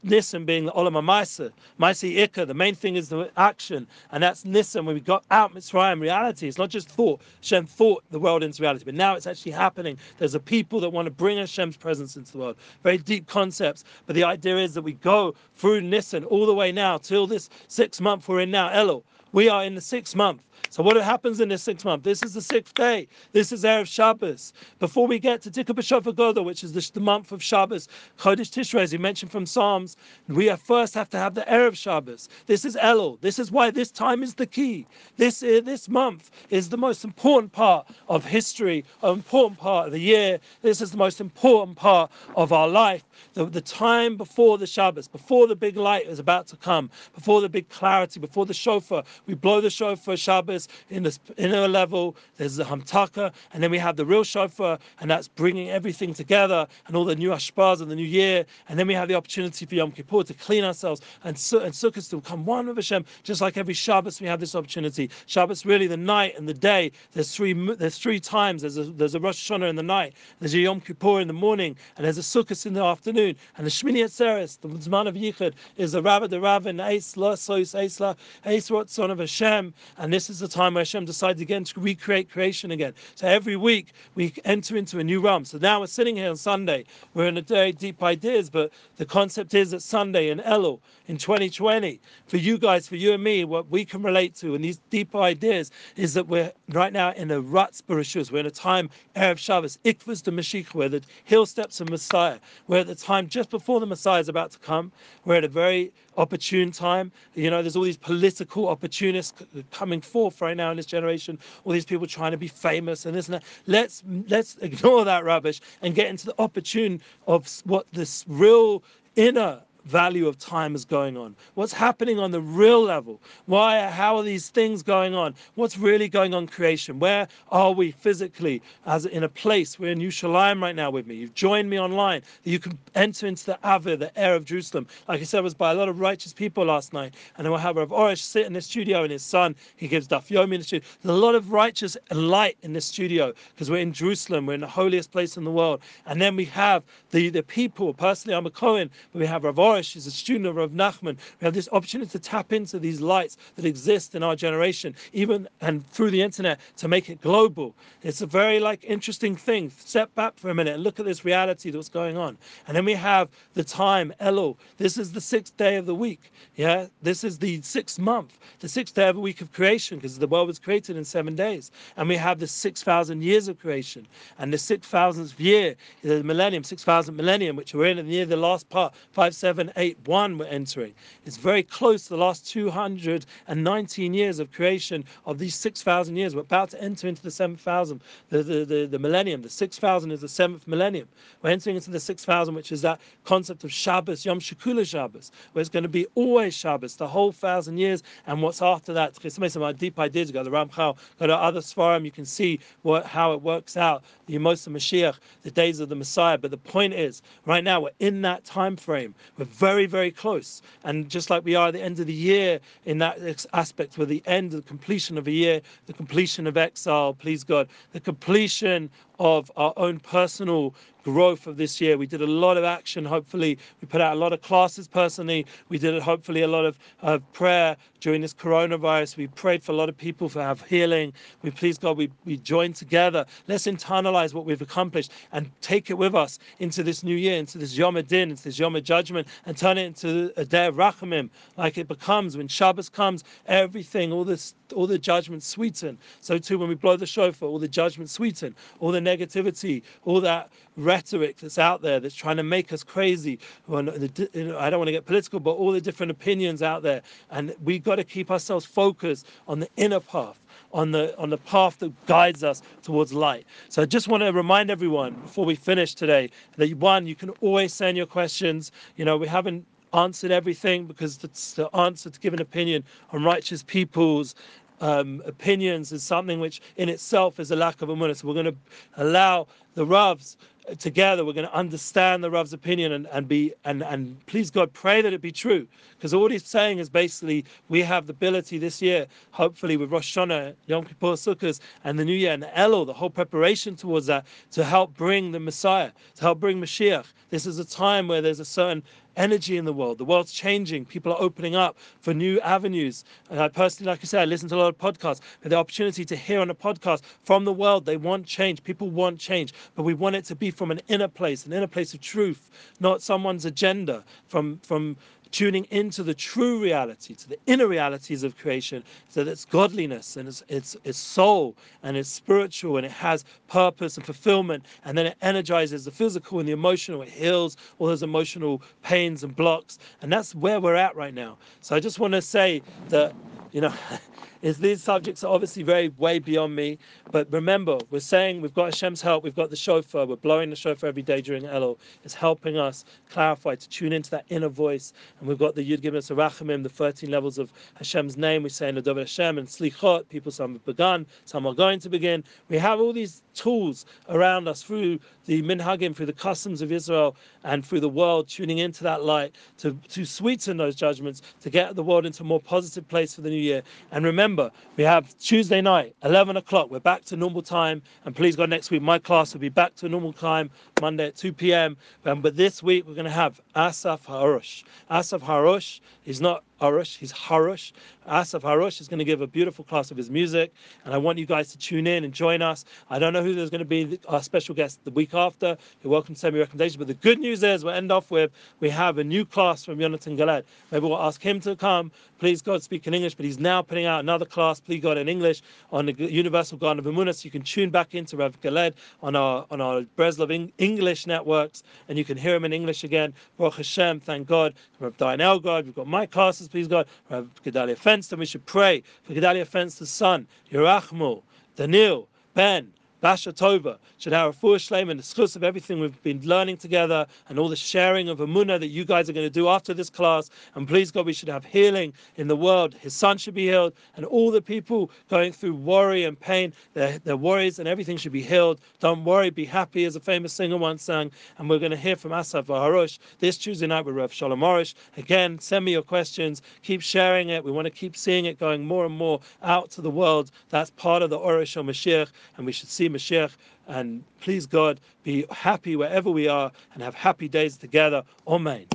Nisan 0.03 0.45
being 0.45 0.65
the 0.65 0.71
Olam 0.71 0.93
Maisa, 1.03 1.51
Maisa 1.79 2.27
Ikka, 2.27 2.47
the 2.47 2.53
main 2.53 2.73
thing 2.73 2.95
is 2.95 3.09
the 3.09 3.29
action, 3.35 3.85
and 4.11 4.23
that's 4.23 4.45
Nisan 4.45 4.85
when 4.85 4.95
we 4.95 5.01
got 5.01 5.25
out 5.29 5.53
Mitzrayim 5.53 5.99
reality. 5.99 6.47
It's 6.47 6.57
not 6.57 6.69
just 6.69 6.89
thought. 6.89 7.21
Hashem 7.41 7.65
thought 7.65 8.03
the 8.09 8.19
world 8.19 8.41
into 8.41 8.61
reality, 8.61 8.85
but 8.85 8.95
now 8.95 9.15
it's 9.15 9.27
actually 9.27 9.51
happening. 9.51 9.97
There's 10.17 10.35
a 10.35 10.39
people 10.39 10.79
that 10.79 10.89
want 10.89 11.07
to 11.07 11.11
bring 11.11 11.37
Hashem's 11.37 11.75
presence 11.75 12.15
into 12.15 12.31
the 12.31 12.37
world. 12.37 12.55
Very 12.83 12.97
deep 12.97 13.27
concepts, 13.27 13.83
but 14.05 14.15
the 14.15 14.23
idea 14.23 14.57
is 14.57 14.73
that 14.73 14.83
we 14.83 14.93
go 14.93 15.35
through 15.55 15.81
Nisan 15.81 16.23
all 16.23 16.45
the 16.45 16.53
way 16.53 16.71
now 16.71 16.97
till 16.97 17.27
this 17.27 17.49
six 17.67 17.99
month 17.99 18.27
we're 18.27 18.41
in 18.41 18.51
now, 18.51 18.69
Elul. 18.69 19.03
We 19.31 19.49
are 19.49 19.63
in 19.63 19.75
the 19.75 19.81
sixth 19.81 20.15
month. 20.15 20.41
So 20.69 20.83
what 20.83 20.95
happens 20.97 21.39
in 21.39 21.49
this 21.49 21.63
sixth 21.63 21.85
month? 21.85 22.03
This 22.03 22.21
is 22.21 22.33
the 22.33 22.41
sixth 22.41 22.73
day. 22.73 23.07
This 23.31 23.51
is 23.51 23.63
Erev 23.63 23.87
Shabbos. 23.87 24.53
Before 24.79 25.07
we 25.07 25.17
get 25.17 25.41
to 25.43 25.51
Tikka 25.51 25.73
B'Shofar 25.73 26.45
which 26.45 26.63
is 26.63 26.73
the, 26.73 26.91
the, 26.93 26.99
month 26.99 27.31
of 27.31 27.41
Shabbos, 27.41 27.87
Chodesh 28.19 28.51
Tishrei, 28.51 28.81
as 28.81 28.93
you 28.93 28.99
mentioned 28.99 29.31
from 29.31 29.45
Psalms, 29.45 29.97
we 30.27 30.53
first 30.57 30.93
have 30.93 31.09
to 31.09 31.17
have 31.17 31.33
the 31.33 31.41
Erev 31.41 31.75
Shabbos. 31.75 32.29
This 32.45 32.65
is 32.65 32.75
Elul. 32.75 33.19
This 33.21 33.39
is 33.39 33.51
why 33.51 33.71
this 33.71 33.89
time 33.89 34.21
is 34.21 34.35
the 34.35 34.45
key. 34.45 34.85
This 35.17 35.41
uh, 35.41 35.61
this 35.63 35.89
month 35.89 36.29
is 36.49 36.69
the 36.69 36.77
most 36.77 37.03
important 37.03 37.51
part 37.51 37.87
of 38.07 38.25
history, 38.25 38.85
an 39.01 39.13
important 39.13 39.59
part 39.59 39.87
of 39.87 39.93
the 39.93 39.99
year. 39.99 40.39
This 40.61 40.81
is 40.81 40.91
the 40.91 40.97
most 40.97 41.19
important 41.19 41.77
part 41.77 42.11
of 42.35 42.53
our 42.53 42.67
life. 42.67 43.03
The, 43.33 43.45
the 43.45 43.61
time 43.61 44.17
before 44.17 44.57
the 44.57 44.67
Shabbos, 44.67 45.07
before 45.07 45.47
the 45.47 45.55
big 45.55 45.77
light 45.77 46.07
is 46.07 46.19
about 46.19 46.47
to 46.47 46.57
come, 46.57 46.89
before 47.15 47.41
the 47.41 47.49
big 47.49 47.69
clarity, 47.69 48.19
before 48.19 48.45
the 48.45 48.53
shofar, 48.53 49.03
we 49.25 49.33
blow 49.33 49.61
the 49.61 49.69
shofar 49.69 50.15
Shabbos 50.17 50.48
in 50.89 51.03
the 51.03 51.17
inner 51.37 51.67
level, 51.67 52.15
there's 52.37 52.55
the 52.55 52.63
Hamtaka, 52.63 53.31
and 53.53 53.61
then 53.61 53.71
we 53.71 53.77
have 53.77 53.95
the 53.95 54.05
real 54.05 54.23
shofar, 54.23 54.79
and 54.99 55.09
that's 55.09 55.27
bringing 55.27 55.69
everything 55.69 56.13
together 56.13 56.67
and 56.87 56.95
all 56.95 57.05
the 57.05 57.15
new 57.15 57.29
Ashbaz 57.29 57.81
and 57.81 57.89
the 57.89 57.95
new 57.95 58.05
year. 58.05 58.45
And 58.67 58.77
then 58.77 58.87
we 58.87 58.93
have 58.93 59.07
the 59.07 59.15
opportunity 59.15 59.65
for 59.65 59.75
Yom 59.75 59.91
Kippur 59.91 60.23
to 60.23 60.33
clean 60.33 60.63
ourselves 60.63 61.01
and, 61.23 61.35
and 61.35 61.73
Sukkot 61.73 62.09
to 62.09 62.17
become 62.17 62.45
one 62.45 62.67
with 62.67 62.77
Hashem, 62.77 63.05
just 63.23 63.41
like 63.41 63.57
every 63.57 63.73
Shabbos 63.73 64.21
we 64.21 64.27
have 64.27 64.39
this 64.39 64.55
opportunity. 64.55 65.09
Shabbos 65.25 65.65
really 65.65 65.87
the 65.87 65.97
night 65.97 66.37
and 66.37 66.47
the 66.47 66.53
day. 66.53 66.91
There's 67.13 67.33
three 67.33 67.53
there's 67.75 67.97
three 67.97 68.19
times. 68.19 68.61
There's 68.61 68.77
a 68.77 68.83
there's 68.83 69.15
a 69.15 69.19
Rosh 69.19 69.49
Hashanah 69.49 69.69
in 69.69 69.75
the 69.75 69.83
night, 69.83 70.13
there's 70.39 70.53
a 70.53 70.59
Yom 70.59 70.81
Kippur 70.81 71.19
in 71.19 71.27
the 71.27 71.33
morning, 71.33 71.75
and 71.97 72.05
there's 72.05 72.17
a 72.17 72.21
Sukkot 72.21 72.65
in 72.65 72.73
the 72.73 72.83
afternoon. 72.83 73.35
And 73.57 73.65
the 73.65 73.71
Shmini 73.71 74.03
Atzeres, 74.03 74.59
the 74.59 74.67
Zman 74.69 75.07
of 75.07 75.15
Yichud, 75.15 75.53
is 75.77 75.91
the 75.93 76.01
Rabbi 76.01 76.27
the 76.27 76.39
Rav 76.39 76.65
and 76.65 76.81
Eis 76.81 77.17
La 77.17 77.35
Sois 77.35 77.75
Eis 77.75 77.99
La 77.99 78.15
Eis 78.45 78.69
Rotzon 78.69 79.11
of 79.11 79.19
Hashem, 79.19 79.73
and 79.97 80.13
this 80.13 80.29
is 80.29 80.38
the 80.39 80.47
time 80.47 80.73
where 80.73 80.81
Hashem 80.81 81.05
decides 81.05 81.41
again 81.41 81.63
to 81.65 81.79
recreate 81.79 82.29
creation 82.29 82.71
again. 82.71 82.93
So 83.15 83.27
every 83.27 83.55
week 83.55 83.93
we 84.15 84.33
enter 84.45 84.77
into 84.77 84.99
a 84.99 85.03
new 85.03 85.21
realm. 85.21 85.45
So 85.45 85.57
now 85.57 85.79
we're 85.79 85.87
sitting 85.87 86.15
here 86.17 86.29
on 86.29 86.35
Sunday. 86.35 86.85
We're 87.13 87.27
in 87.27 87.37
a 87.37 87.41
day 87.41 87.71
deep 87.71 88.03
ideas, 88.03 88.49
but 88.49 88.71
the 88.97 89.05
concept 89.05 89.53
is 89.53 89.71
that 89.71 89.81
Sunday 89.81 90.29
in 90.29 90.39
Elul 90.39 90.79
in 91.07 91.17
2020, 91.17 91.99
for 92.27 92.37
you 92.37 92.57
guys, 92.57 92.87
for 92.87 92.95
you 92.95 93.13
and 93.13 93.23
me, 93.23 93.43
what 93.45 93.69
we 93.69 93.83
can 93.83 94.03
relate 94.03 94.35
to 94.35 94.55
and 94.55 94.63
these 94.63 94.79
deep 94.89 95.15
ideas 95.15 95.71
is 95.95 96.13
that 96.13 96.27
we're 96.27 96.51
right 96.69 96.93
now 96.93 97.11
in 97.13 97.31
a 97.31 97.39
Ratz 97.39 97.81
Barashus. 97.81 98.31
We're 98.31 98.39
in 98.39 98.45
a 98.45 98.51
time, 98.51 98.89
Erev 99.15 99.37
Shabbos, 99.37 99.79
Ikvas 99.85 100.23
the 100.23 100.31
Mashiach, 100.31 100.73
where 100.73 100.89
the 100.89 101.01
hill 101.23 101.45
steps 101.45 101.79
of 101.79 101.89
Messiah. 101.89 102.39
We're 102.67 102.79
at 102.79 102.87
the 102.87 102.95
time 102.95 103.27
just 103.27 103.49
before 103.49 103.79
the 103.79 103.85
Messiah 103.85 104.19
is 104.19 104.29
about 104.29 104.51
to 104.51 104.59
come. 104.59 104.91
We're 105.25 105.35
at 105.35 105.43
a 105.43 105.47
very 105.47 105.91
opportune 106.19 106.71
time. 106.71 107.11
You 107.33 107.49
know, 107.49 107.61
there's 107.61 107.75
all 107.75 107.83
these 107.83 107.97
political 107.97 108.67
opportunists 108.67 109.33
coming 109.71 110.01
forth 110.01 110.41
right 110.41 110.55
now 110.55 110.69
in 110.71 110.77
this 110.77 110.85
generation. 110.85 111.39
All 111.63 111.73
these 111.73 111.85
people 111.85 112.05
trying 112.05 112.31
to 112.31 112.37
be 112.37 112.47
famous 112.47 113.05
and 113.05 113.15
this 113.15 113.27
and 113.27 113.35
that. 113.35 113.43
Let's 113.65 114.03
let's 114.27 114.57
ignore 114.61 115.05
that 115.05 115.23
rubbish 115.23 115.61
and 115.81 115.95
get 115.95 116.07
into 116.07 116.25
the 116.27 116.35
opportune 116.37 117.01
of 117.27 117.47
what 117.63 117.87
this 117.93 118.25
real 118.27 118.83
inner 119.15 119.61
value 119.89 120.27
of 120.27 120.37
time 120.37 120.75
is 120.75 120.85
going 120.85 121.17
on? 121.17 121.35
What's 121.55 121.73
happening 121.73 122.19
on 122.19 122.31
the 122.31 122.41
real 122.41 122.81
level? 122.81 123.19
Why, 123.47 123.87
how 123.87 124.17
are 124.17 124.23
these 124.23 124.49
things 124.49 124.83
going 124.83 125.15
on? 125.15 125.33
What's 125.55 125.77
really 125.77 126.07
going 126.07 126.33
on 126.33 126.47
creation? 126.47 126.99
Where 126.99 127.27
are 127.49 127.71
we 127.71 127.91
physically 127.91 128.61
as 128.85 129.05
in 129.07 129.23
a 129.23 129.29
place? 129.29 129.79
We're 129.79 129.91
in 129.91 129.99
Yerushalayim 129.99 130.61
right 130.61 130.75
now 130.75 130.91
with 130.91 131.07
me. 131.07 131.15
You've 131.15 131.33
joined 131.33 131.69
me 131.69 131.79
online. 131.79 132.21
You 132.43 132.59
can 132.59 132.77
enter 132.93 133.25
into 133.25 133.45
the 133.47 133.59
Ava, 133.65 133.97
the 133.97 134.17
air 134.17 134.35
of 134.35 134.45
Jerusalem. 134.45 134.85
Like 135.07 135.21
I 135.21 135.23
said, 135.23 135.39
I 135.39 135.41
was 135.41 135.55
by 135.55 135.71
a 135.71 135.75
lot 135.75 135.89
of 135.89 135.99
righteous 135.99 136.33
people 136.33 136.65
last 136.65 136.93
night. 136.93 137.15
And 137.35 137.45
then 137.45 137.51
we'll 137.51 137.59
have 137.59 137.77
Rav 137.77 137.89
Arush 137.89 138.19
sit 138.19 138.45
in 138.45 138.53
the 138.53 138.61
studio 138.61 139.03
and 139.03 139.11
his 139.11 139.23
son, 139.23 139.55
he 139.75 139.87
gives 139.87 140.07
Daf 140.07 140.27
Yomi 140.27 140.53
in 140.53 140.61
the 140.61 140.63
studio. 140.63 140.87
There's 141.01 141.15
a 141.15 141.19
lot 141.19 141.33
of 141.33 141.51
righteous 141.51 141.97
light 142.11 142.57
in 142.61 142.73
the 142.73 142.81
studio 142.81 143.33
because 143.55 143.71
we're 143.71 143.81
in 143.81 143.93
Jerusalem. 143.93 144.45
We're 144.45 144.53
in 144.53 144.61
the 144.61 144.67
holiest 144.67 145.11
place 145.11 145.35
in 145.35 145.43
the 145.43 145.51
world. 145.51 145.81
And 146.05 146.21
then 146.21 146.35
we 146.35 146.45
have 146.45 146.83
the, 147.09 147.29
the 147.29 147.41
people. 147.41 147.93
Personally, 147.93 148.35
I'm 148.35 148.45
a 148.45 148.51
Cohen, 148.51 148.91
but 149.11 149.19
we 149.19 149.25
have 149.25 149.43
Rav 149.43 149.55
Arush 149.55 149.78
She's 149.85 150.07
a 150.07 150.11
student 150.11 150.45
of 150.45 150.55
Rav 150.55 150.71
Nachman. 150.71 151.17
We 151.39 151.45
have 151.45 151.53
this 151.53 151.69
opportunity 151.71 152.11
to 152.11 152.19
tap 152.19 152.53
into 152.53 152.79
these 152.79 153.01
lights 153.01 153.37
that 153.55 153.65
exist 153.65 154.15
in 154.15 154.23
our 154.23 154.35
generation, 154.35 154.95
even 155.13 155.47
and 155.61 155.87
through 155.91 156.11
the 156.11 156.21
internet 156.21 156.59
to 156.77 156.87
make 156.87 157.09
it 157.09 157.21
global. 157.21 157.75
It's 158.03 158.21
a 158.21 158.25
very 158.25 158.59
like 158.59 158.83
interesting 158.83 159.35
thing. 159.35 159.71
Step 159.77 160.13
back 160.15 160.37
for 160.37 160.49
a 160.49 160.55
minute 160.55 160.75
and 160.75 160.83
look 160.83 160.99
at 160.99 161.05
this 161.05 161.25
reality 161.25 161.71
that's 161.71 161.89
going 161.89 162.17
on. 162.17 162.37
And 162.67 162.75
then 162.75 162.85
we 162.85 162.93
have 162.93 163.29
the 163.53 163.63
time, 163.63 164.13
Elul. 164.21 164.57
This 164.77 164.97
is 164.97 165.11
the 165.11 165.21
sixth 165.21 165.55
day 165.57 165.75
of 165.75 165.85
the 165.85 165.95
week. 165.95 166.31
Yeah, 166.55 166.87
this 167.01 167.23
is 167.23 167.37
the 167.37 167.61
sixth 167.61 167.99
month, 167.99 168.37
the 168.59 168.69
sixth 168.69 168.95
day 168.95 169.07
of 169.07 169.17
a 169.17 169.19
week 169.19 169.41
of 169.41 169.51
creation, 169.51 169.97
because 169.97 170.17
the 170.17 170.27
world 170.27 170.47
was 170.47 170.59
created 170.59 170.97
in 170.97 171.05
seven 171.05 171.35
days. 171.35 171.71
And 171.97 172.07
we 172.07 172.15
have 172.15 172.39
the 172.39 172.47
six 172.47 172.83
thousand 172.83 173.23
years 173.23 173.47
of 173.47 173.59
creation. 173.59 174.07
And 174.37 174.53
the 174.53 174.57
six 174.57 174.87
thousandth 174.87 175.39
year, 175.39 175.75
the 176.01 176.23
millennium, 176.23 176.63
six 176.63 176.83
thousand 176.83 177.15
millennium, 177.15 177.55
which 177.55 177.73
we're 177.73 177.85
in 177.85 177.97
the 177.97 178.03
near 178.03 178.25
the 178.25 178.37
last 178.37 178.69
part, 178.69 178.93
five, 179.11 179.35
seven, 179.35 179.58
781 179.59 180.37
we're 180.37 180.45
entering. 180.45 180.93
It's 181.25 181.35
very 181.35 181.63
close 181.63 182.03
to 182.03 182.09
the 182.11 182.17
last 182.17 182.49
219 182.49 184.13
years 184.13 184.39
of 184.39 184.51
creation 184.53 185.03
of 185.25 185.37
these 185.37 185.53
6,000 185.55 186.15
years. 186.15 186.33
We're 186.33 186.41
about 186.41 186.69
to 186.69 186.81
enter 186.81 187.09
into 187.09 187.21
the 187.21 187.31
7,000, 187.31 187.99
the, 188.29 188.41
the, 188.41 188.65
the, 188.65 188.85
the 188.85 188.99
millennium. 188.99 189.41
The 189.41 189.49
6,000 189.49 190.11
is 190.11 190.21
the 190.21 190.29
seventh 190.29 190.65
millennium. 190.65 191.09
We're 191.41 191.49
entering 191.49 191.75
into 191.75 191.91
the 191.91 191.99
6,000, 191.99 192.55
which 192.55 192.71
is 192.71 192.81
that 192.83 193.01
concept 193.25 193.65
of 193.65 193.71
Shabbos, 193.73 194.23
Yom 194.23 194.39
Shekula 194.39 194.87
Shabbos, 194.87 195.31
where 195.51 195.59
it's 195.59 195.69
going 195.69 195.83
to 195.83 195.89
be 195.89 196.07
always 196.15 196.53
Shabbos, 196.53 196.95
the 196.95 197.07
whole 197.07 197.33
thousand 197.33 197.77
years. 197.77 198.01
And 198.27 198.41
what's 198.41 198.61
after 198.61 198.93
that, 198.93 199.21
some 199.29 199.75
deep 199.75 199.99
ideas, 199.99 200.31
go 200.31 200.41
to 200.41 200.49
Ramchal, 200.49 200.97
go 201.19 201.27
to 201.27 201.35
other 201.35 201.59
Svarim, 201.59 202.05
you 202.05 202.11
can 202.11 202.25
see 202.25 202.61
what, 202.83 203.05
how 203.05 203.33
it 203.33 203.41
works 203.41 203.75
out, 203.75 204.03
the 204.25 204.37
Yemos 204.37 204.69
Mashiach, 204.69 205.17
the 205.43 205.51
days 205.51 205.81
of 205.81 205.89
the 205.89 205.95
Messiah. 205.95 206.37
But 206.37 206.51
the 206.51 206.57
point 206.57 206.93
is, 206.93 207.21
right 207.45 207.63
now, 207.63 207.81
we're 207.81 207.91
in 207.99 208.21
that 208.21 208.45
time 208.45 208.77
frame. 208.77 209.13
We're 209.37 209.48
very, 209.49 209.85
very 209.85 210.11
close. 210.11 210.61
And 210.83 211.09
just 211.09 211.29
like 211.29 211.43
we 211.43 211.55
are 211.55 211.67
at 211.67 211.73
the 211.73 211.81
end 211.81 211.99
of 211.99 212.07
the 212.07 212.13
year 212.13 212.59
in 212.85 212.99
that 212.99 213.45
aspect, 213.53 213.97
with 213.97 214.09
the 214.09 214.23
end, 214.25 214.53
of 214.53 214.63
the 214.63 214.67
completion 214.67 215.17
of 215.17 215.27
a 215.27 215.31
year, 215.31 215.61
the 215.87 215.93
completion 215.93 216.47
of 216.47 216.57
exile, 216.57 217.13
please 217.13 217.43
God, 217.43 217.67
the 217.91 217.99
completion 217.99 218.89
of 219.19 219.51
our 219.57 219.73
own 219.77 219.99
personal 219.99 220.73
growth 221.03 221.47
of 221.47 221.57
this 221.57 221.79
year. 221.79 221.97
We 221.97 222.07
did 222.07 222.21
a 222.21 222.27
lot 222.27 222.57
of 222.57 222.63
action, 222.63 223.05
hopefully. 223.05 223.57
We 223.81 223.87
put 223.87 224.01
out 224.01 224.15
a 224.15 224.19
lot 224.19 224.33
of 224.33 224.41
classes 224.41 224.87
personally. 224.87 225.45
We 225.69 225.77
did 225.77 226.01
hopefully 226.01 226.41
a 226.41 226.47
lot 226.47 226.65
of 226.65 226.77
uh, 227.01 227.19
prayer 227.33 227.77
during 227.99 228.21
this 228.21 228.33
coronavirus. 228.33 229.17
We 229.17 229.27
prayed 229.27 229.63
for 229.63 229.71
a 229.71 229.75
lot 229.75 229.89
of 229.89 229.97
people 229.97 230.29
for 230.29 230.41
have 230.41 230.61
healing. 230.63 231.13
We 231.41 231.51
please 231.51 231.77
God, 231.77 231.97
we, 231.97 232.09
we 232.25 232.37
joined 232.37 232.75
together. 232.75 233.25
Let's 233.47 233.65
internalize 233.65 234.33
what 234.33 234.45
we've 234.45 234.61
accomplished 234.61 235.11
and 235.31 235.49
take 235.61 235.89
it 235.89 235.97
with 235.97 236.15
us 236.15 236.39
into 236.59 236.83
this 236.83 237.03
new 237.03 237.15
year, 237.15 237.37
into 237.37 237.57
this 237.57 237.77
Yom 237.77 237.97
Adin, 237.97 238.31
into 238.31 238.43
this 238.43 238.59
Yom 238.59 238.79
Judgment, 238.81 239.27
and 239.45 239.57
turn 239.57 239.77
it 239.77 239.85
into 239.85 240.31
a 240.37 240.45
day 240.45 240.67
of 240.67 240.75
Rachamim, 240.75 241.29
like 241.57 241.77
it 241.77 241.87
becomes 241.87 242.37
when 242.37 242.47
Shabbos 242.47 242.89
comes, 242.89 243.23
everything, 243.47 244.11
all 244.11 244.23
this 244.23 244.53
all 244.73 244.87
the 244.87 244.99
judgments 244.99 245.47
sweeten. 245.47 245.97
So 246.21 246.37
too 246.37 246.57
when 246.57 246.69
we 246.69 246.75
blow 246.75 246.95
the 246.95 247.05
shofar, 247.05 247.49
all 247.49 247.59
the 247.59 247.67
judgments 247.67 248.13
sweeten, 248.13 248.55
all 248.79 248.91
the 248.91 249.01
negativity, 249.17 249.81
all 250.05 250.21
that 250.21 250.49
rhetoric 250.77 251.37
that's 251.37 251.57
out 251.57 251.81
there 251.81 251.99
that's 251.99 252.15
trying 252.15 252.37
to 252.37 252.43
make 252.43 252.71
us 252.71 252.83
crazy. 252.83 253.39
I 253.69 253.81
don't 253.81 254.79
want 254.79 254.87
to 254.87 254.91
get 254.91 255.05
political, 255.05 255.39
but 255.39 255.51
all 255.51 255.71
the 255.71 255.81
different 255.81 256.11
opinions 256.11 256.61
out 256.61 256.81
there. 256.83 257.01
And 257.31 257.55
we've 257.63 257.83
got 257.83 257.95
to 257.95 258.03
keep 258.03 258.31
ourselves 258.31 258.65
focused 258.65 259.27
on 259.47 259.59
the 259.59 259.69
inner 259.77 259.99
path 259.99 260.39
on 260.73 260.91
the 260.91 261.17
on 261.17 261.29
the 261.29 261.37
path 261.37 261.79
that 261.79 261.91
guides 262.05 262.43
us 262.43 262.61
towards 262.83 263.13
light. 263.13 263.45
So 263.69 263.81
I 263.81 263.85
just 263.85 264.07
want 264.07 264.23
to 264.23 264.31
remind 264.31 264.69
everyone 264.69 265.13
before 265.13 265.45
we 265.45 265.55
finish 265.55 265.93
today 265.95 266.29
that 266.57 266.73
one, 266.77 267.07
you 267.07 267.15
can 267.15 267.29
always 267.41 267.73
send 267.73 267.97
your 267.97 268.05
questions. 268.05 268.71
You 268.95 269.05
know, 269.05 269.17
we 269.17 269.27
haven't 269.27 269.65
answered 269.93 270.31
everything 270.31 270.85
because 270.85 271.23
it's 271.23 271.53
the 271.53 271.73
answer 271.75 272.09
to 272.09 272.19
give 272.19 272.33
an 272.33 272.41
opinion 272.41 272.83
on 273.11 273.23
righteous 273.23 273.63
people's 273.63 274.35
um, 274.81 275.21
opinions 275.25 275.91
is 275.91 276.03
something 276.03 276.39
which 276.39 276.61
in 276.77 276.89
itself 276.89 277.39
is 277.39 277.51
a 277.51 277.55
lack 277.55 277.81
of 277.81 277.89
amunah. 277.89 278.15
So 278.15 278.27
we're 278.27 278.33
going 278.33 278.45
to 278.45 278.55
allow 278.97 279.47
the 279.75 279.85
Ravs 279.85 280.35
uh, 280.69 280.75
together, 280.75 281.23
we're 281.23 281.33
going 281.33 281.47
to 281.47 281.53
understand 281.53 282.23
the 282.23 282.29
Rav's 282.29 282.53
opinion 282.53 282.91
and, 282.91 283.07
and 283.07 283.27
be 283.27 283.53
and, 283.65 283.81
and 283.83 284.25
please 284.25 284.49
God 284.51 284.73
pray 284.73 285.01
that 285.01 285.13
it 285.13 285.21
be 285.21 285.31
true. 285.31 285.67
Because 285.97 286.13
all 286.13 286.29
he's 286.29 286.45
saying 286.45 286.79
is 286.79 286.89
basically 286.89 287.45
we 287.69 287.81
have 287.81 288.07
the 288.07 288.11
ability 288.11 288.57
this 288.57 288.81
year, 288.81 289.07
hopefully 289.31 289.77
with 289.77 289.91
Rosh 289.91 290.17
Hashanah, 290.17 290.55
Yom 290.67 290.85
Kippur, 290.85 291.13
Sukkot, 291.13 291.59
and 291.83 291.97
the 291.97 292.05
New 292.05 292.13
Year 292.13 292.33
and 292.33 292.43
Elul, 292.43 292.85
the 292.85 292.93
whole 292.93 293.09
preparation 293.09 293.75
towards 293.75 294.05
that, 294.07 294.25
to 294.51 294.63
help 294.63 294.95
bring 294.95 295.31
the 295.31 295.39
Messiah, 295.39 295.91
to 296.15 296.21
help 296.21 296.39
bring 296.39 296.59
Mashiach. 296.59 297.05
This 297.29 297.45
is 297.45 297.59
a 297.59 297.65
time 297.65 298.07
where 298.07 298.21
there's 298.21 298.39
a 298.39 298.45
certain 298.45 298.83
energy 299.19 299.57
in 299.57 299.65
the 299.65 299.73
world. 299.73 299.99
The 299.99 300.05
world's 300.05 300.31
changing. 300.31 300.85
People 300.85 301.13
are 301.13 301.21
opening 301.21 301.55
up 301.55 301.77
for 301.99 302.13
new 302.13 302.39
avenues. 302.39 303.03
And 303.29 303.39
I 303.39 303.47
personally, 303.49 303.91
like 303.91 303.99
I 304.01 304.05
said, 304.05 304.21
I 304.21 304.25
listen 304.25 304.49
to 304.49 304.55
a 304.55 304.57
lot 304.57 304.69
of 304.69 304.77
podcasts. 304.77 305.21
But 305.41 305.51
the 305.51 305.57
opportunity 305.57 306.05
to 306.05 306.15
hear 306.15 306.39
on 306.39 306.49
a 306.49 306.55
podcast 306.55 307.01
from 307.23 307.45
the 307.45 307.53
world, 307.53 307.85
they 307.85 307.97
want 307.97 308.25
change. 308.25 308.63
People 308.63 308.89
want 308.89 309.19
change, 309.19 309.53
but 309.75 309.83
we 309.83 309.93
want 309.93 310.15
it 310.15 310.25
to 310.25 310.35
be 310.35 310.49
from 310.49 310.71
an 310.71 310.81
inner 310.87 311.07
place, 311.07 311.45
an 311.45 311.53
inner 311.53 311.67
place 311.67 311.93
of 311.93 312.01
truth, 312.01 312.49
not 312.79 313.01
someone's 313.01 313.45
agenda. 313.45 314.03
From 314.27 314.57
from 314.63 314.97
tuning 315.31 315.65
into 315.71 316.03
the 316.03 316.13
true 316.13 316.61
reality, 316.61 317.13
to 317.15 317.29
the 317.29 317.37
inner 317.45 317.67
realities 317.67 318.23
of 318.23 318.37
creation, 318.37 318.83
so 319.09 319.23
that 319.23 319.31
it's 319.31 319.45
godliness 319.45 320.17
and 320.17 320.27
it's, 320.27 320.43
it's, 320.47 320.75
it's 320.83 320.97
soul 320.97 321.55
and 321.83 321.95
it's 321.97 322.09
spiritual 322.09 322.77
and 322.77 322.85
it 322.85 322.91
has 322.91 323.25
purpose 323.47 323.97
and 323.97 324.05
fulfillment, 324.05 324.65
and 324.85 324.97
then 324.97 325.05
it 325.05 325.17
energizes 325.21 325.85
the 325.85 325.91
physical 325.91 326.39
and 326.39 326.47
the 326.47 326.53
emotional, 326.53 327.01
it 327.01 327.09
heals 327.09 327.57
all 327.77 327.87
those 327.87 328.03
emotional 328.03 328.61
pains 328.83 329.23
and 329.23 329.35
blocks, 329.35 329.79
and 330.01 330.11
that's 330.11 330.33
where 330.35 330.59
we're 330.59 330.75
at 330.75 330.95
right 330.95 331.13
now. 331.13 331.37
So 331.61 331.75
I 331.75 331.79
just 331.79 331.99
want 331.99 332.13
to 332.13 332.21
say 332.21 332.61
that, 332.89 333.13
you 333.51 333.61
know, 333.61 333.73
is 334.41 334.57
these 334.57 334.81
subjects 334.81 335.23
are 335.23 335.33
obviously 335.33 335.63
very 335.63 335.89
way 335.97 336.19
beyond 336.19 336.55
me. 336.55 336.77
But 337.11 337.31
remember, 337.31 337.79
we're 337.89 337.99
saying 337.99 338.41
we've 338.41 338.53
got 338.53 338.65
Hashem's 338.65 339.01
help, 339.01 339.23
we've 339.23 339.35
got 339.35 339.49
the 339.49 339.55
shofar, 339.55 340.05
we're 340.05 340.15
blowing 340.15 340.49
the 340.49 340.55
shofar 340.55 340.87
every 340.87 341.01
day 341.01 341.21
during 341.21 341.43
Elul. 341.43 341.77
It's 342.03 342.13
helping 342.13 342.57
us 342.57 342.85
clarify, 343.09 343.55
to 343.55 343.69
tune 343.69 343.93
into 343.93 344.11
that 344.11 344.25
inner 344.29 344.49
voice. 344.49 344.93
And 345.19 345.27
we've 345.27 345.39
got 345.39 345.55
the 345.55 345.69
Yud 345.69 345.81
Gimel 345.81 345.99
Rachamim, 346.15 346.63
the 346.63 346.69
13 346.69 347.09
levels 347.09 347.37
of 347.37 347.51
Hashem's 347.75 348.17
name. 348.17 348.43
We 348.43 348.49
say 348.49 348.69
in 348.69 348.75
Hashem 348.75 349.37
and 349.37 349.47
Slichot, 349.47 350.07
people 350.09 350.31
some 350.31 350.53
have 350.53 350.65
begun, 350.65 351.05
some 351.25 351.45
are 351.45 351.53
going 351.53 351.79
to 351.79 351.89
begin. 351.89 352.23
We 352.49 352.57
have 352.57 352.79
all 352.79 352.93
these 352.93 353.21
tools 353.39 353.85
around 354.09 354.47
us 354.47 354.61
through 354.61 354.99
the 355.25 355.41
minhagim, 355.41 355.95
through 355.95 356.05
the 356.07 356.13
customs 356.13 356.61
of 356.61 356.71
Israel, 356.71 357.15
and 357.43 357.65
through 357.65 357.79
the 357.79 357.89
world, 357.89 358.27
tuning 358.27 358.57
into 358.57 358.83
that 358.83 359.03
light 359.03 359.35
to, 359.57 359.77
to 359.89 360.05
sweeten 360.05 360.57
those 360.57 360.75
judgments, 360.75 361.21
to 361.41 361.49
get 361.49 361.75
the 361.75 361.83
world 361.83 362.05
into 362.05 362.23
a 362.23 362.25
more 362.25 362.39
positive 362.39 362.87
place 362.87 363.13
for 363.13 363.21
the 363.21 363.29
new 363.29 363.35
year. 363.35 363.61
And 363.91 364.05
remember, 364.05 364.51
we 364.75 364.83
have 364.83 365.17
Tuesday 365.19 365.61
night, 365.61 365.95
11 366.03 366.35
o'clock. 366.37 366.69
We're 366.69 366.79
back 366.79 367.05
to 367.05 367.15
normal 367.15 367.41
time. 367.41 367.81
And 368.05 368.15
please 368.15 368.35
God, 368.35 368.49
next 368.49 368.71
week, 368.71 368.81
my 368.81 368.99
class 368.99 369.33
will 369.33 369.41
be 369.41 369.49
back 369.49 369.75
to 369.75 369.87
normal 369.87 370.13
time, 370.13 370.49
Monday 370.81 371.07
at 371.07 371.15
2 371.15 371.31
p.m. 371.31 371.77
Um, 372.05 372.21
but 372.21 372.35
this 372.35 372.61
week 372.61 372.85
we're 372.87 372.95
going 372.95 373.05
to 373.05 373.11
have 373.11 373.39
Asaf 373.55 374.05
Harush. 374.05 374.63
Asaf 374.89 375.21
Harush 375.21 375.79
is 376.05 376.19
not 376.19 376.43
Arush, 376.61 376.97
he's 376.97 377.13
Harush. 377.13 377.71
Asaf 378.07 378.41
Harush 378.41 378.81
is 378.81 378.87
going 378.87 378.99
to 378.99 379.05
give 379.05 379.21
a 379.21 379.27
beautiful 379.27 379.63
class 379.63 379.91
of 379.91 379.97
his 379.97 380.09
music, 380.09 380.51
and 380.83 380.93
I 380.93 380.97
want 380.97 381.17
you 381.17 381.25
guys 381.25 381.51
to 381.51 381.57
tune 381.57 381.87
in 381.87 382.03
and 382.03 382.13
join 382.13 382.41
us. 382.41 382.65
I 382.89 382.99
don't 382.99 383.13
know 383.13 383.23
who 383.23 383.33
there's 383.33 383.49
going 383.49 383.59
to 383.59 383.65
be 383.65 383.99
our 384.07 384.21
special 384.21 384.55
guest 384.55 384.79
the 384.83 384.91
week 384.91 385.13
after. 385.13 385.57
You're 385.83 385.91
welcome 385.91 386.15
to 386.15 386.19
send 386.19 386.33
me 386.33 386.39
recommendations, 386.39 386.77
but 386.77 386.87
the 386.87 386.95
good 386.95 387.19
news 387.19 387.43
is 387.43 387.63
we'll 387.63 387.75
end 387.75 387.91
off 387.91 388.11
with 388.11 388.31
we 388.59 388.69
have 388.69 388.97
a 388.97 389.03
new 389.03 389.25
class 389.25 389.63
from 389.63 389.79
Jonathan 389.79 390.17
Galed. 390.17 390.43
Maybe 390.71 390.85
we'll 390.85 391.01
ask 391.01 391.21
him 391.21 391.39
to 391.41 391.55
come. 391.55 391.91
Please 392.19 392.41
God 392.41 392.61
speak 392.61 392.85
in 392.85 392.93
English, 392.93 393.15
but 393.15 393.25
he's 393.25 393.39
now 393.39 393.61
putting 393.61 393.85
out 393.85 394.01
another 394.01 394.25
class, 394.25 394.59
please 394.59 394.81
God 394.81 394.97
in 394.97 395.07
English, 395.07 395.41
on 395.71 395.85
the 395.85 395.93
Universal 395.93 396.57
Garden 396.57 396.85
of 396.85 396.93
Emunah. 396.93 397.15
So 397.15 397.25
you 397.25 397.31
can 397.31 397.43
tune 397.43 397.69
back 397.69 397.95
into 397.95 398.17
Rev 398.17 398.39
Galed 398.41 398.73
on 399.01 399.15
our 399.15 399.45
on 399.49 399.61
our 399.61 399.81
Breslov 399.97 400.51
English 400.57 401.07
networks, 401.07 401.63
and 401.87 401.97
you 401.97 402.03
can 402.03 402.17
hear 402.17 402.35
him 402.35 402.43
in 402.43 402.51
English 402.51 402.83
again. 402.83 403.13
Baruch 403.37 403.55
Hashem, 403.55 404.01
thank 404.01 404.27
God. 404.27 404.53
Rev 404.81 404.97
Diane 404.97 405.19
Elgod, 405.19 405.63
we've 405.63 405.75
got 405.75 405.87
my 405.87 406.05
classes 406.05 406.49
please 406.49 406.67
God. 406.67 406.87
Rav 407.09 407.29
Gedalia 407.45 407.77
Fenster, 407.77 408.17
we 408.17 408.25
should 408.25 408.45
pray 408.45 408.83
for 409.03 409.13
Gedalia 409.13 409.47
Fenster's 409.47 409.89
son, 409.89 410.27
Yerachmu, 410.51 411.21
Daniel, 411.55 412.09
Ben, 412.33 412.71
Basha 413.01 413.31
Tova 413.31 413.77
should 413.97 414.11
have 414.11 414.29
a 414.29 414.33
full 414.33 414.55
shleim 414.55 414.89
and 414.89 414.99
the 414.99 415.19
of 415.35 415.43
everything 415.43 415.79
we've 415.79 416.01
been 416.03 416.21
learning 416.25 416.57
together 416.57 417.05
and 417.29 417.39
all 417.39 417.47
the 417.47 417.55
sharing 417.55 418.09
of 418.09 418.19
Amunah 418.19 418.59
that 418.59 418.67
you 418.67 418.83
guys 418.83 419.09
are 419.09 419.13
going 419.13 419.25
to 419.25 419.29
do 419.29 419.47
after 419.47 419.73
this 419.73 419.89
class. 419.89 420.29
And 420.55 420.67
please 420.67 420.91
God, 420.91 421.05
we 421.05 421.13
should 421.13 421.29
have 421.29 421.45
healing 421.45 421.93
in 422.17 422.27
the 422.27 422.35
world. 422.35 422.73
His 422.73 422.93
son 422.93 423.17
should 423.17 423.33
be 423.33 423.47
healed, 423.47 423.73
and 423.95 424.05
all 424.05 424.31
the 424.31 424.41
people 424.41 424.91
going 425.09 425.31
through 425.31 425.55
worry 425.55 426.03
and 426.03 426.19
pain, 426.19 426.53
their, 426.73 426.99
their 426.99 427.17
worries 427.17 427.59
and 427.59 427.67
everything 427.67 427.95
should 427.95 428.11
be 428.11 428.21
healed. 428.21 428.59
Don't 428.79 429.05
worry, 429.05 429.29
be 429.29 429.45
happy, 429.45 429.85
as 429.85 429.95
a 429.95 429.99
famous 429.99 430.33
singer 430.33 430.57
once 430.57 430.83
sang. 430.83 431.11
And 431.37 431.49
we're 431.49 431.59
going 431.59 431.71
to 431.71 431.77
hear 431.77 431.95
from 431.95 432.11
Asaf 432.11 432.47
Harush 432.47 432.99
this 433.19 433.37
Tuesday 433.37 433.67
night 433.67 433.85
with 433.85 433.95
Rev 433.95 434.11
Shalom 434.11 434.41
Arush. 434.41 434.73
Again, 434.97 435.39
send 435.39 435.65
me 435.65 435.71
your 435.71 435.83
questions. 435.83 436.41
Keep 436.63 436.81
sharing 436.81 437.29
it. 437.29 437.43
We 437.43 437.51
want 437.51 437.65
to 437.65 437.71
keep 437.71 437.95
seeing 437.95 438.25
it 438.25 438.39
going 438.39 438.65
more 438.65 438.85
and 438.85 438.95
more 438.95 439.21
out 439.41 439.71
to 439.71 439.81
the 439.81 439.89
world. 439.89 440.31
That's 440.49 440.71
part 440.71 441.01
of 441.01 441.09
the 441.09 441.17
Orish 441.17 441.55
Mashiach, 441.63 442.09
and 442.37 442.45
we 442.45 442.51
should 442.51 442.69
see 442.69 442.88
Mashiach. 442.89 443.33
And 443.67 444.03
please 444.21 444.47
God, 444.47 444.79
be 445.03 445.25
happy 445.31 445.75
wherever 445.75 446.11
we 446.11 446.27
are 446.29 446.51
and 446.73 446.83
have 446.83 446.95
happy 446.95 447.29
days 447.29 447.57
together. 447.57 448.03
Amen. 448.27 448.69